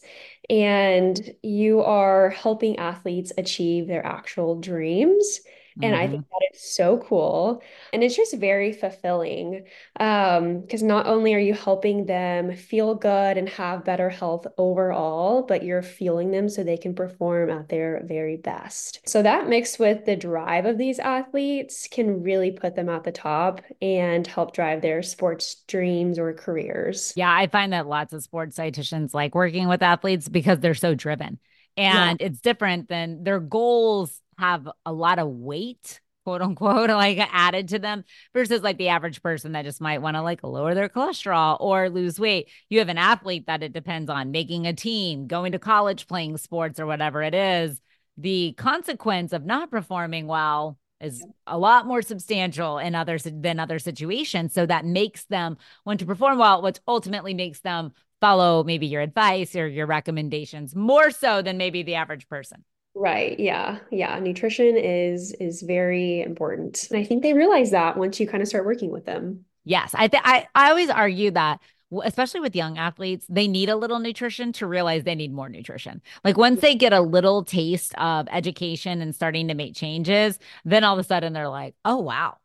And 0.49 1.19
you 1.43 1.81
are 1.81 2.29
helping 2.31 2.79
athletes 2.79 3.31
achieve 3.37 3.87
their 3.87 4.03
actual 4.05 4.59
dreams. 4.59 5.41
And 5.81 5.93
mm-hmm. 5.93 6.03
I 6.03 6.07
think 6.07 6.25
that 6.27 6.55
is 6.55 6.61
so 6.61 6.97
cool. 6.97 7.61
And 7.93 8.03
it's 8.03 8.15
just 8.15 8.35
very 8.37 8.73
fulfilling 8.73 9.65
um, 9.99 10.61
because 10.61 10.83
not 10.83 11.07
only 11.07 11.33
are 11.33 11.39
you 11.39 11.53
helping 11.53 12.05
them 12.05 12.55
feel 12.55 12.95
good 12.95 13.37
and 13.37 13.47
have 13.49 13.85
better 13.85 14.09
health 14.09 14.45
overall, 14.57 15.43
but 15.43 15.63
you're 15.63 15.81
fueling 15.81 16.31
them 16.31 16.49
so 16.49 16.63
they 16.63 16.77
can 16.77 16.93
perform 16.95 17.49
at 17.49 17.69
their 17.69 18.03
very 18.05 18.35
best. 18.35 18.99
So 19.07 19.21
that 19.23 19.47
mixed 19.47 19.79
with 19.79 20.05
the 20.05 20.15
drive 20.15 20.65
of 20.65 20.77
these 20.77 20.99
athletes 20.99 21.87
can 21.89 22.23
really 22.23 22.51
put 22.51 22.75
them 22.75 22.89
at 22.89 23.03
the 23.03 23.11
top 23.11 23.61
and 23.81 24.27
help 24.27 24.53
drive 24.53 24.81
their 24.81 25.01
sports 25.01 25.63
dreams 25.67 26.19
or 26.19 26.33
careers. 26.33 27.13
Yeah, 27.15 27.33
I 27.33 27.47
find 27.47 27.71
that 27.73 27.87
lots 27.87 28.13
of 28.13 28.21
sports 28.21 28.57
dietitians 28.57 29.13
like 29.13 29.33
working 29.33 29.67
with 29.67 29.81
athletes 29.81 30.27
because 30.27 30.59
they're 30.59 30.73
so 30.73 30.93
driven. 30.93 31.39
And 31.77 32.19
yeah. 32.19 32.27
it's 32.27 32.41
different 32.41 32.89
than 32.89 33.23
their 33.23 33.39
goals 33.39 34.21
have 34.39 34.67
a 34.85 34.93
lot 34.93 35.19
of 35.19 35.27
weight 35.27 35.99
quote 36.23 36.41
unquote 36.41 36.89
like 36.91 37.17
added 37.31 37.69
to 37.69 37.79
them 37.79 38.03
versus 38.33 38.61
like 38.61 38.77
the 38.77 38.89
average 38.89 39.21
person 39.23 39.53
that 39.53 39.65
just 39.65 39.81
might 39.81 40.01
want 40.01 40.15
to 40.15 40.21
like 40.21 40.43
lower 40.43 40.75
their 40.75 40.89
cholesterol 40.89 41.57
or 41.59 41.89
lose 41.89 42.19
weight. 42.19 42.49
You 42.69 42.79
have 42.79 42.89
an 42.89 42.97
athlete 42.97 43.47
that 43.47 43.63
it 43.63 43.73
depends 43.73 44.09
on 44.09 44.31
making 44.31 44.67
a 44.67 44.73
team 44.73 45.27
going 45.27 45.53
to 45.53 45.59
college 45.59 46.07
playing 46.07 46.37
sports 46.37 46.79
or 46.79 46.85
whatever 46.85 47.23
it 47.23 47.33
is. 47.33 47.79
The 48.17 48.53
consequence 48.57 49.33
of 49.33 49.45
not 49.45 49.71
performing 49.71 50.27
well 50.27 50.77
is 51.01 51.25
a 51.47 51.57
lot 51.57 51.87
more 51.87 52.01
substantial 52.01 52.77
in 52.77 52.93
others 52.93 53.23
than 53.23 53.59
other 53.59 53.79
situations. 53.79 54.53
So 54.53 54.65
that 54.65 54.85
makes 54.85 55.23
them 55.25 55.57
want 55.85 56.01
to 56.01 56.05
perform 56.05 56.37
well 56.37 56.61
which 56.61 56.77
ultimately 56.87 57.33
makes 57.33 57.61
them 57.61 57.93
follow 58.21 58.63
maybe 58.63 58.85
your 58.85 59.01
advice 59.01 59.55
or 59.55 59.67
your 59.67 59.87
recommendations 59.87 60.75
more 60.75 61.09
so 61.09 61.41
than 61.41 61.57
maybe 61.57 61.83
the 61.83 61.95
average 61.95 62.27
person 62.27 62.65
Right. 62.99 63.39
Yeah. 63.39 63.79
Yeah. 63.91 64.19
Nutrition 64.19 64.75
is 64.75 65.31
is 65.39 65.61
very 65.61 66.21
important. 66.21 66.85
And 66.91 66.99
I 66.99 67.05
think 67.05 67.23
they 67.23 67.33
realize 67.33 67.71
that 67.71 67.95
once 67.95 68.19
you 68.19 68.27
kind 68.27 68.41
of 68.43 68.49
start 68.49 68.65
working 68.65 68.91
with 68.91 69.05
them. 69.05 69.45
Yes. 69.63 69.95
I 69.97 70.09
I 70.13 70.47
I 70.53 70.69
always 70.69 70.89
argue 70.89 71.31
that 71.31 71.61
especially 72.03 72.41
with 72.41 72.55
young 72.57 72.77
athletes, 72.77 73.25
they 73.29 73.47
need 73.47 73.69
a 73.69 73.75
little 73.77 73.99
nutrition 73.99 74.51
to 74.53 74.67
realize 74.67 75.05
they 75.05 75.15
need 75.15 75.33
more 75.33 75.47
nutrition. 75.47 76.01
Like 76.25 76.37
once 76.37 76.59
they 76.59 76.75
get 76.75 76.91
a 76.91 76.99
little 76.99 77.43
taste 77.45 77.95
of 77.97 78.27
education 78.31 79.01
and 79.01 79.15
starting 79.15 79.47
to 79.47 79.53
make 79.53 79.75
changes, 79.75 80.37
then 80.65 80.83
all 80.83 80.93
of 80.93 80.99
a 80.99 81.07
sudden 81.07 81.31
they're 81.31 81.47
like, 81.49 81.75
"Oh 81.85 81.97
wow, 81.97 82.37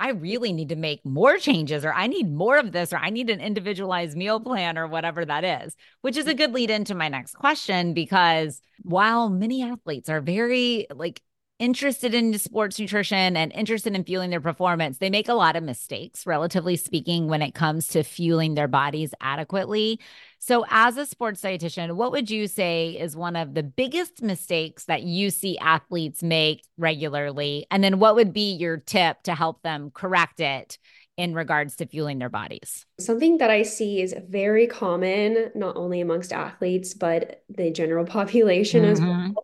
I 0.00 0.10
really 0.10 0.52
need 0.52 0.68
to 0.68 0.76
make 0.76 1.04
more 1.04 1.38
changes, 1.38 1.84
or 1.84 1.92
I 1.92 2.06
need 2.06 2.32
more 2.32 2.56
of 2.56 2.72
this, 2.72 2.92
or 2.92 2.98
I 2.98 3.10
need 3.10 3.30
an 3.30 3.40
individualized 3.40 4.16
meal 4.16 4.38
plan, 4.38 4.78
or 4.78 4.86
whatever 4.86 5.24
that 5.24 5.44
is, 5.64 5.76
which 6.02 6.16
is 6.16 6.26
a 6.26 6.34
good 6.34 6.52
lead 6.52 6.70
into 6.70 6.94
my 6.94 7.08
next 7.08 7.34
question. 7.34 7.94
Because 7.94 8.60
while 8.82 9.28
many 9.28 9.62
athletes 9.62 10.08
are 10.08 10.20
very 10.20 10.86
like 10.94 11.20
interested 11.58 12.14
in 12.14 12.38
sports 12.38 12.78
nutrition 12.78 13.36
and 13.36 13.52
interested 13.52 13.94
in 13.94 14.04
fueling 14.04 14.30
their 14.30 14.40
performance, 14.40 14.98
they 14.98 15.10
make 15.10 15.28
a 15.28 15.34
lot 15.34 15.56
of 15.56 15.62
mistakes, 15.62 16.26
relatively 16.26 16.76
speaking, 16.76 17.28
when 17.28 17.42
it 17.42 17.54
comes 17.54 17.88
to 17.88 18.02
fueling 18.02 18.54
their 18.54 18.68
bodies 18.68 19.12
adequately. 19.20 19.98
So, 20.38 20.64
as 20.70 20.96
a 20.96 21.06
sports 21.06 21.42
dietitian, 21.42 21.96
what 21.96 22.12
would 22.12 22.30
you 22.30 22.46
say 22.46 22.90
is 22.90 23.16
one 23.16 23.36
of 23.36 23.54
the 23.54 23.62
biggest 23.62 24.22
mistakes 24.22 24.84
that 24.84 25.02
you 25.02 25.30
see 25.30 25.58
athletes 25.58 26.22
make 26.22 26.62
regularly? 26.76 27.66
And 27.70 27.82
then, 27.82 27.98
what 27.98 28.14
would 28.14 28.32
be 28.32 28.54
your 28.54 28.76
tip 28.76 29.22
to 29.24 29.34
help 29.34 29.62
them 29.62 29.90
correct 29.92 30.40
it? 30.40 30.78
in 31.18 31.34
regards 31.34 31.74
to 31.74 31.84
fueling 31.84 32.20
their 32.20 32.28
bodies? 32.28 32.86
Something 33.00 33.38
that 33.38 33.50
I 33.50 33.64
see 33.64 34.00
is 34.00 34.14
very 34.28 34.68
common, 34.68 35.50
not 35.56 35.76
only 35.76 36.00
amongst 36.00 36.32
athletes, 36.32 36.94
but 36.94 37.42
the 37.50 37.72
general 37.72 38.06
population 38.06 38.84
mm-hmm. 38.84 38.92
as 38.92 39.00
well, 39.00 39.34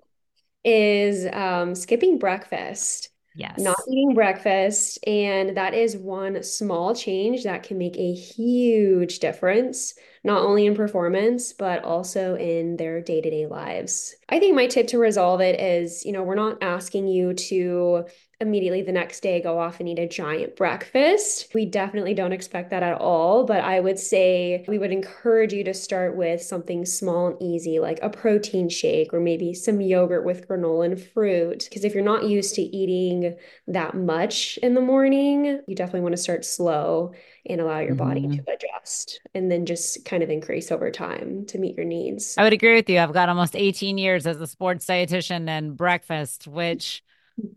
is 0.64 1.27
um, 1.33 1.74
skipping 1.74 2.18
breakfast. 2.18 3.11
Yes. 3.37 3.59
Not 3.59 3.77
eating 3.88 4.14
breakfast. 4.14 4.98
And 5.07 5.57
that 5.57 5.74
is 5.74 5.96
one 5.96 6.42
small 6.42 6.94
change 6.94 7.42
that 7.44 7.64
can 7.64 7.79
make 7.79 7.96
a 7.96 8.12
huge 8.12 9.18
difference, 9.18 9.94
not 10.22 10.42
only 10.42 10.66
in 10.66 10.74
performance, 10.77 11.53
but 11.53 11.83
also 11.83 12.37
in 12.37 12.77
their 12.77 13.00
day 13.00 13.20
to 13.20 13.31
day 13.31 13.46
lives. 13.46 14.14
I 14.29 14.38
think 14.38 14.55
my 14.55 14.68
tip 14.68 14.87
to 14.88 14.98
resolve 14.98 15.40
it 15.40 15.61
is 15.61 16.05
you 16.05 16.12
know, 16.12 16.22
we're 16.22 16.37
not 16.37 16.62
asking 16.62 17.09
you 17.09 17.35
to 17.35 18.05
immediately 18.40 18.83
the 18.83 18.92
next 18.92 19.20
day 19.20 19.40
go 19.40 19.59
off 19.59 19.81
and 19.81 19.88
eat 19.88 19.99
a 19.99 20.09
giant 20.09 20.57
breakfast. 20.57 21.49
We 21.55 21.66
definitely 21.66 22.14
don't 22.14 22.33
expect 22.33 22.70
that 22.70 22.83
at 22.83 23.01
all, 23.01 23.44
but 23.44 23.61
I 23.61 23.81
would 23.81 23.99
say 23.99 24.64
we 24.68 24.79
would 24.79 24.92
encourage 24.92 25.53
you 25.53 25.64
to 25.64 25.75
start 25.75 26.16
with 26.16 26.42
something 26.42 26.85
small 26.85 27.29
and 27.29 27.42
easy 27.42 27.79
like 27.79 27.99
a 28.03 28.11
protein 28.11 28.68
shake 28.68 29.12
or 29.12 29.20
maybe 29.20 29.55
some 29.55 29.81
yogurt 29.81 30.25
with 30.25 30.49
granola 30.49 30.87
and 30.87 31.01
fruit 31.01 31.66
because 31.68 31.85
if 31.85 31.94
you're 31.94 32.03
not 32.03 32.25
used 32.25 32.55
to 32.57 32.62
eating 32.62 33.37
that 33.68 33.94
much 33.94 34.59
in 34.59 34.75
the 34.75 34.81
morning, 34.81 35.61
you 35.66 35.75
definitely 35.75 36.01
want 36.01 36.16
to 36.16 36.23
start 36.23 36.44
slow 36.44 37.12
and 37.47 37.61
allow 37.61 37.79
your 37.79 37.94
body 37.94 38.23
mm-hmm. 38.23 38.42
to 38.42 38.53
adjust 38.53 39.20
and 39.35 39.51
then 39.51 39.66
just 39.66 40.05
kind 40.05 40.23
of 40.23 40.31
increase 40.31 40.73
over 40.73 40.90
time 40.90 41.44
to 41.47 41.59
meet 41.59 41.77
your 41.77 41.85
needs. 41.85 42.35
I 42.38 42.42
would 42.42 42.53
agree 42.53 42.75
with 42.75 42.88
you. 42.88 42.99
I've 42.99 43.12
got 43.12 43.29
almost 43.29 43.55
18 43.55 43.99
years 43.99 44.27
as 44.27 44.40
a 44.40 44.47
sports 44.47 44.87
dietitian 44.87 45.49
and 45.49 45.77
breakfast, 45.77 46.47
which 46.47 47.03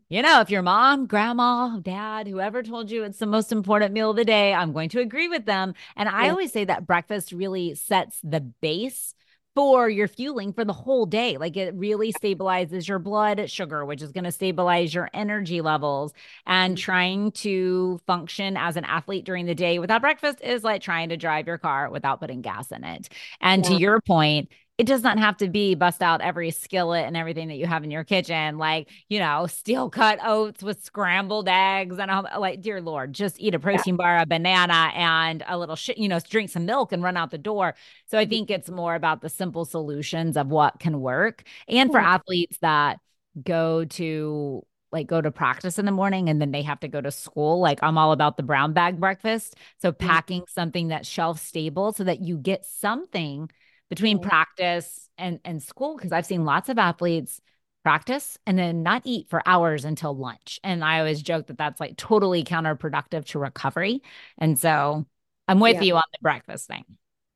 you 0.09 0.21
know, 0.21 0.41
if 0.41 0.49
your 0.49 0.61
mom, 0.61 1.05
grandma, 1.05 1.77
dad, 1.79 2.27
whoever 2.27 2.63
told 2.63 2.89
you 2.89 3.03
it's 3.03 3.19
the 3.19 3.25
most 3.25 3.51
important 3.51 3.93
meal 3.93 4.11
of 4.11 4.15
the 4.15 4.25
day, 4.25 4.53
I'm 4.53 4.73
going 4.73 4.89
to 4.89 4.99
agree 4.99 5.27
with 5.27 5.45
them. 5.45 5.73
And 5.95 6.09
I 6.09 6.29
always 6.29 6.51
say 6.51 6.65
that 6.65 6.87
breakfast 6.87 7.31
really 7.31 7.75
sets 7.75 8.19
the 8.23 8.41
base 8.41 9.13
for 9.57 9.89
your 9.89 10.07
fueling 10.07 10.53
for 10.53 10.63
the 10.63 10.71
whole 10.71 11.07
day. 11.07 11.37
Like 11.37 11.57
it 11.57 11.73
really 11.73 12.13
stabilizes 12.13 12.87
your 12.87 12.99
blood 12.99 13.49
sugar, 13.49 13.83
which 13.85 14.03
is 14.03 14.11
going 14.11 14.23
to 14.25 14.31
stabilize 14.31 14.93
your 14.93 15.09
energy 15.15 15.61
levels. 15.61 16.13
And 16.45 16.75
mm-hmm. 16.75 16.81
trying 16.81 17.31
to 17.31 17.99
function 18.05 18.55
as 18.55 18.77
an 18.77 18.85
athlete 18.85 19.25
during 19.25 19.47
the 19.47 19.55
day 19.55 19.79
without 19.79 20.01
breakfast 20.01 20.41
is 20.41 20.63
like 20.63 20.83
trying 20.83 21.09
to 21.09 21.17
drive 21.17 21.47
your 21.47 21.57
car 21.57 21.89
without 21.89 22.19
putting 22.19 22.41
gas 22.41 22.71
in 22.71 22.83
it. 22.83 23.09
And 23.41 23.63
yeah. 23.63 23.71
to 23.71 23.81
your 23.81 23.99
point, 23.99 24.49
it 24.77 24.85
does 24.85 25.01
not 25.01 25.17
have 25.17 25.37
to 25.37 25.49
be 25.49 25.73
bust 25.73 26.03
out 26.03 26.21
every 26.21 26.51
skillet 26.51 27.05
and 27.05 27.17
everything 27.17 27.47
that 27.47 27.55
you 27.55 27.65
have 27.65 27.83
in 27.83 27.89
your 27.89 28.03
kitchen, 28.03 28.59
like, 28.59 28.89
you 29.09 29.17
know, 29.17 29.47
steel 29.47 29.89
cut 29.89 30.19
oats 30.23 30.61
with 30.61 30.83
scrambled 30.83 31.49
eggs. 31.49 31.97
And 31.97 32.11
I'm 32.11 32.27
like, 32.39 32.61
dear 32.61 32.79
Lord, 32.79 33.13
just 33.13 33.39
eat 33.39 33.55
a 33.55 33.59
protein 33.59 33.95
yeah. 33.95 33.97
bar, 33.97 34.17
a 34.19 34.25
banana, 34.27 34.91
and 34.93 35.43
a 35.47 35.57
little 35.57 35.75
shit, 35.75 35.97
you 35.97 36.07
know, 36.07 36.19
drink 36.19 36.51
some 36.51 36.65
milk 36.65 36.91
and 36.91 37.01
run 37.01 37.17
out 37.17 37.31
the 37.31 37.39
door. 37.39 37.73
So 38.05 38.19
I 38.19 38.23
mm-hmm. 38.23 38.29
think 38.29 38.51
it's 38.51 38.69
more 38.69 38.93
about 38.93 39.21
the 39.21 39.29
simple 39.29 39.65
solutions 39.65 40.37
of 40.37 40.47
what 40.47 40.79
can 40.79 41.01
work. 41.01 41.43
And 41.67 41.91
for 41.91 41.99
athletes 41.99 42.59
that 42.59 42.99
go 43.43 43.85
to 43.85 44.63
like 44.91 45.07
go 45.07 45.19
to 45.19 45.31
practice 45.31 45.77
in 45.79 45.85
the 45.85 45.91
morning 45.91 46.29
and 46.29 46.39
then 46.39 46.51
they 46.51 46.61
have 46.61 46.79
to 46.81 46.87
go 46.87 47.01
to 47.01 47.11
school. 47.11 47.59
Like 47.59 47.79
I'm 47.81 47.97
all 47.97 48.11
about 48.11 48.37
the 48.37 48.43
brown 48.43 48.73
bag 48.73 48.99
breakfast. 48.99 49.55
So 49.81 49.91
packing 49.91 50.43
something 50.47 50.89
that's 50.89 51.09
shelf 51.09 51.39
stable 51.39 51.93
so 51.93 52.03
that 52.03 52.21
you 52.21 52.37
get 52.37 52.65
something 52.65 53.49
between 53.89 54.17
mm-hmm. 54.17 54.29
practice 54.29 55.09
and 55.17 55.39
and 55.45 55.61
school 55.61 55.95
because 55.95 56.11
I've 56.11 56.25
seen 56.25 56.45
lots 56.45 56.69
of 56.69 56.77
athletes 56.77 57.41
practice 57.83 58.37
and 58.45 58.59
then 58.59 58.83
not 58.83 59.01
eat 59.05 59.29
for 59.29 59.41
hours 59.45 59.85
until 59.85 60.15
lunch. 60.15 60.59
And 60.63 60.83
I 60.83 60.99
always 60.99 61.21
joke 61.21 61.47
that 61.47 61.57
that's 61.57 61.79
like 61.79 61.95
totally 61.95 62.43
counterproductive 62.43 63.25
to 63.27 63.39
recovery. 63.39 64.01
And 64.37 64.59
so 64.59 65.05
I'm 65.47 65.59
with 65.59 65.75
yeah. 65.75 65.81
you 65.83 65.95
on 65.95 66.03
the 66.11 66.19
breakfast 66.21 66.67
thing. 66.67 66.83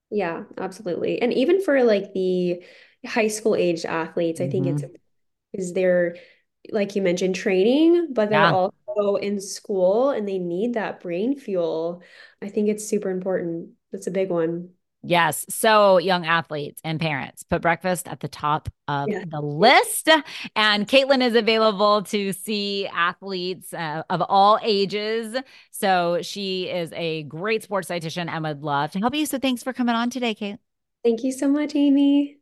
Yeah, 0.09 0.43
absolutely. 0.57 1.21
And 1.21 1.31
even 1.31 1.61
for 1.61 1.83
like 1.83 2.13
the 2.13 2.63
high 3.05 3.29
school 3.29 3.55
aged 3.55 3.85
athletes, 3.85 4.41
I 4.41 4.49
think 4.49 4.65
mm-hmm. 4.65 4.85
it's 4.85 4.93
is 5.53 5.73
they're 5.73 6.17
like 6.69 6.95
you 6.95 7.01
mentioned 7.01 7.35
training, 7.35 8.09
but 8.11 8.29
they're 8.29 8.39
yeah. 8.39 8.51
also 8.51 9.15
in 9.15 9.39
school 9.39 10.09
and 10.09 10.27
they 10.27 10.37
need 10.37 10.73
that 10.73 10.99
brain 10.99 11.37
fuel. 11.37 12.03
I 12.41 12.49
think 12.49 12.67
it's 12.69 12.87
super 12.87 13.09
important. 13.09 13.69
That's 13.91 14.07
a 14.07 14.11
big 14.11 14.29
one. 14.29 14.71
Yes. 15.03 15.45
So, 15.49 15.97
young 15.97 16.25
athletes 16.25 16.79
and 16.83 16.99
parents 16.99 17.43
put 17.43 17.61
breakfast 17.61 18.07
at 18.07 18.19
the 18.19 18.27
top 18.27 18.69
of 18.87 19.09
yeah. 19.09 19.23
the 19.27 19.41
list. 19.41 20.09
And 20.55 20.87
Caitlin 20.87 21.23
is 21.23 21.35
available 21.35 22.03
to 22.03 22.33
see 22.33 22.87
athletes 22.87 23.73
uh, 23.73 24.03
of 24.09 24.21
all 24.21 24.59
ages. 24.61 25.35
So, 25.71 26.19
she 26.21 26.69
is 26.69 26.91
a 26.93 27.23
great 27.23 27.63
sports 27.63 27.89
dietitian 27.89 28.29
and 28.29 28.43
would 28.43 28.61
love 28.61 28.91
to 28.91 28.99
help 28.99 29.15
you. 29.15 29.25
So, 29.25 29.39
thanks 29.39 29.63
for 29.63 29.73
coming 29.73 29.95
on 29.95 30.11
today, 30.11 30.35
Kate. 30.35 30.57
Thank 31.03 31.23
you 31.23 31.31
so 31.31 31.47
much, 31.47 31.75
Amy. 31.75 32.37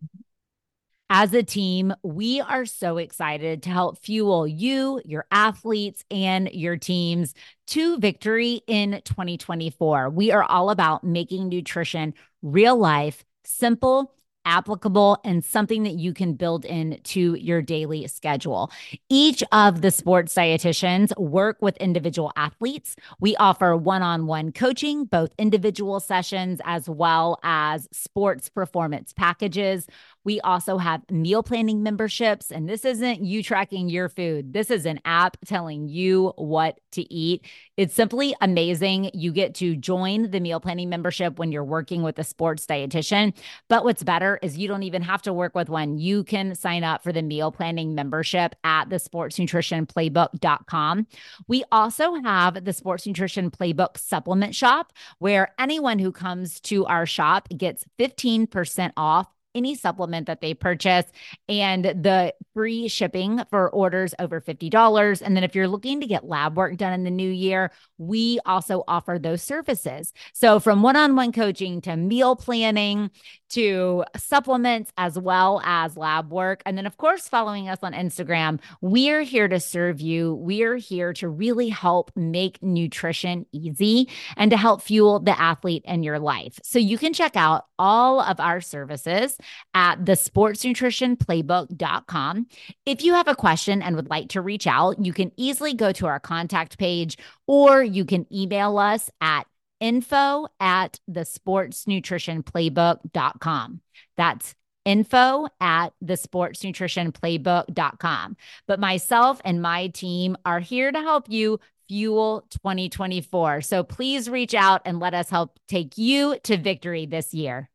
As 1.12 1.34
a 1.34 1.42
team, 1.42 1.92
we 2.04 2.40
are 2.40 2.68
so 2.68 2.98
excited 2.98 3.64
to 3.64 3.72
help 3.72 3.98
fuel 3.98 4.48
you, 4.48 5.02
your 5.06 5.26
athletes, 5.32 6.06
and 6.12 6.52
your 6.52 6.78
teams 6.78 7.34
to 7.68 7.98
victory 7.98 8.62
in 8.68 9.02
2024. 9.06 10.12
We 10.12 10.32
are 10.32 10.44
all 10.44 10.70
about 10.70 11.04
making 11.04 11.50
nutrition 11.50 12.14
real 12.42 12.78
life, 12.78 13.24
simple, 13.44 14.14
applicable 14.46 15.20
and 15.24 15.44
something 15.44 15.84
that 15.84 15.96
you 15.96 16.14
can 16.14 16.34
build 16.34 16.66
into 16.66 17.36
your 17.36 17.62
daily 17.62 18.08
schedule. 18.08 18.72
Each 19.10 19.44
of 19.52 19.82
the 19.82 19.92
sports 19.92 20.34
dietitians 20.34 21.18
work 21.20 21.58
with 21.62 21.78
individual 21.78 22.32
athletes. 22.36 22.96
We 23.20 23.36
offer 23.36 23.76
one 23.76 24.02
on 24.02 24.26
one 24.28 24.52
coaching, 24.52 25.06
both 25.06 25.32
individual 25.38 26.00
sessions 26.00 26.62
as 26.66 26.90
well 26.90 27.40
as 27.44 27.88
sports 27.92 28.50
performance 28.50 29.14
packages. 29.14 29.88
We 30.24 30.40
also 30.42 30.78
have 30.78 31.10
meal 31.10 31.44
planning 31.44 31.82
memberships, 31.82 32.52
and 32.52 32.68
this 32.70 32.86
isn't 32.86 33.24
you 33.24 33.42
tracking 33.42 33.90
your 33.90 34.10
food. 34.10 34.54
This 34.54 34.70
is 34.70 34.86
an 34.86 35.00
app 35.06 35.38
telling 35.46 35.88
you 35.88 36.34
what 36.36 36.80
to 36.92 37.14
eat. 37.14 37.46
It's 37.78 37.94
simply 37.94 38.36
amazing. 38.42 39.12
You 39.14 39.32
get 39.32 39.56
to 39.56 39.76
join 39.76 40.30
the 40.32 40.40
meal 40.40 40.60
planning 40.60 40.90
membership 40.90 41.40
when 41.40 41.52
you're 41.52 41.64
working 41.64 42.04
with 42.04 42.20
a 42.20 42.24
sports 42.24 42.66
dietitian. 42.66 43.34
But 43.70 43.84
what's 43.84 44.04
better 44.04 44.29
is 44.38 44.58
you 44.58 44.68
don't 44.68 44.82
even 44.84 45.02
have 45.02 45.22
to 45.24 45.34
work 45.34 45.56
with 45.56 45.70
one. 45.70 45.98
You 45.98 46.24
can 46.24 46.56
sign 46.56 46.84
up 46.84 47.04
for 47.04 47.14
the 47.14 47.22
meal 47.22 47.52
planning 47.52 47.96
membership 47.96 48.56
at 48.64 48.90
the 48.90 48.96
sportsnutritionplaybook.com. 48.98 51.08
We 51.48 51.64
also 51.72 52.16
have 52.16 52.66
the 52.66 52.74
Sports 52.74 53.08
Nutrition 53.08 53.52
Playbook 53.52 53.98
supplement 53.98 54.56
shop 54.56 54.92
where 55.20 55.54
anyone 55.60 56.00
who 56.00 56.12
comes 56.12 56.60
to 56.62 56.86
our 56.86 57.06
shop 57.06 57.48
gets 57.56 57.86
15% 58.00 58.92
off 58.98 59.28
any 59.56 59.76
supplement 59.76 60.28
that 60.28 60.42
they 60.42 60.54
purchase 60.54 61.06
and 61.48 61.86
the 61.86 62.34
free 62.54 62.88
shipping 62.88 63.42
for 63.50 63.70
orders 63.70 64.14
over 64.20 64.40
$50. 64.40 65.22
And 65.22 65.36
then 65.36 65.44
if 65.44 65.56
you're 65.56 65.68
looking 65.68 66.02
to 66.02 66.08
get 66.08 66.24
lab 66.24 66.56
work 66.56 66.78
done 66.78 66.94
in 66.94 67.04
the 67.04 67.12
new 67.12 67.30
year, 67.30 67.72
we 67.98 68.40
also 68.46 68.84
offer 68.88 69.18
those 69.20 69.42
services. 69.42 70.14
So 70.34 70.60
from 70.60 70.82
one 70.82 70.96
on 70.96 71.16
one 71.16 71.32
coaching 71.32 71.82
to 71.82 71.98
meal 71.98 72.36
planning 72.36 73.10
to 73.50 74.04
supplements 74.16 74.92
as 74.98 75.18
well 75.18 75.62
as 75.64 75.98
lab 75.98 76.32
work. 76.32 76.62
And 76.66 76.78
then, 76.78 76.86
of 76.86 76.98
course, 76.98 77.28
following 77.28 77.70
us 77.70 77.80
on 77.82 77.94
Instagram, 77.94 78.60
we're 78.82 79.22
here 79.22 79.48
to 79.48 79.60
serve 79.60 80.02
you. 80.02 80.36
We're 80.36 80.78
here 80.78 81.14
to 81.14 81.28
really 81.28 81.70
help 81.70 82.12
make 82.16 82.62
nutrition 82.62 83.46
easy 83.52 84.10
and 84.38 84.52
to 84.52 84.58
help 84.58 84.82
fuel 84.82 85.20
the 85.20 85.40
athlete 85.40 85.84
in 85.86 86.04
your 86.04 86.20
life. 86.20 86.60
So 86.64 86.80
you 86.80 86.98
can 86.98 87.14
check 87.14 87.36
out 87.36 87.66
all 87.78 88.22
of 88.22 88.40
our 88.40 88.62
services 88.62 89.38
at 89.74 90.06
the 90.06 90.14
sportsnutritionplaybook.com. 90.14 92.48
If 92.86 93.04
you 93.04 93.14
have 93.14 93.28
a 93.28 93.36
question 93.36 93.82
and 93.82 93.96
would 93.96 94.10
like 94.10 94.30
to 94.30 94.42
reach 94.42 94.68
out, 94.68 95.04
you 95.04 95.14
can 95.14 95.32
easily 95.38 95.74
go 95.74 95.92
to 95.94 96.08
our 96.08 96.20
contact 96.20 96.78
page 96.78 97.18
or 97.48 97.82
you 97.82 98.06
can 98.06 98.28
email 98.34 98.78
us 98.78 99.10
at 99.22 99.48
info 99.80 100.48
at 100.60 101.00
the 101.08 101.22
sportsnutritionplaybook.com. 101.22 103.82
That's 104.18 104.56
info 104.86 105.48
at 105.60 105.94
the 106.02 106.14
sportsnutritionplaybook.com. 106.14 108.38
But 108.68 108.80
myself 108.80 109.42
and 109.46 109.62
my 109.62 109.88
team 109.88 110.38
are 110.46 110.60
here 110.60 110.92
to 110.92 111.00
help 111.00 111.30
you 111.30 111.60
fuel 111.88 112.46
2024. 112.52 113.62
So 113.62 113.84
please 113.84 114.30
reach 114.30 114.54
out 114.54 114.82
and 114.86 115.00
let 115.00 115.14
us 115.14 115.30
help 115.30 115.58
take 115.68 115.98
you 115.98 116.38
to 116.44 116.58
victory 116.58 117.06
this 117.06 117.34
year. 117.34 117.70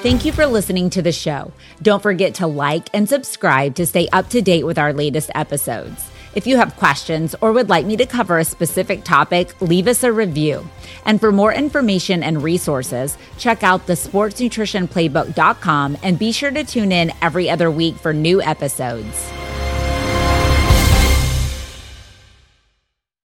Thank 0.00 0.24
you 0.24 0.30
for 0.30 0.46
listening 0.46 0.90
to 0.90 1.02
the 1.02 1.10
show. 1.10 1.52
Don't 1.82 2.02
forget 2.02 2.36
to 2.36 2.46
like 2.46 2.88
and 2.94 3.08
subscribe 3.08 3.74
to 3.74 3.84
stay 3.84 4.08
up 4.12 4.30
to 4.30 4.40
date 4.40 4.64
with 4.64 4.78
our 4.78 4.92
latest 4.92 5.28
episodes. 5.34 6.08
If 6.34 6.46
you 6.46 6.56
have 6.56 6.76
questions 6.76 7.34
or 7.40 7.52
would 7.52 7.68
like 7.68 7.84
me 7.86 7.96
to 7.96 8.06
cover 8.06 8.38
a 8.38 8.44
specific 8.44 9.02
topic, 9.04 9.60
leave 9.60 9.88
us 9.88 10.04
a 10.04 10.12
review. 10.12 10.68
And 11.04 11.20
for 11.20 11.32
more 11.32 11.52
information 11.52 12.22
and 12.22 12.40
resources, 12.42 13.18
check 13.38 13.62
out 13.62 13.86
the 13.86 13.94
sportsnutritionplaybook.com 13.94 15.98
and 16.02 16.18
be 16.18 16.32
sure 16.32 16.50
to 16.50 16.64
tune 16.64 16.92
in 16.92 17.12
every 17.22 17.48
other 17.48 17.70
week 17.70 17.96
for 17.96 18.12
new 18.12 18.42
episodes. 18.42 19.30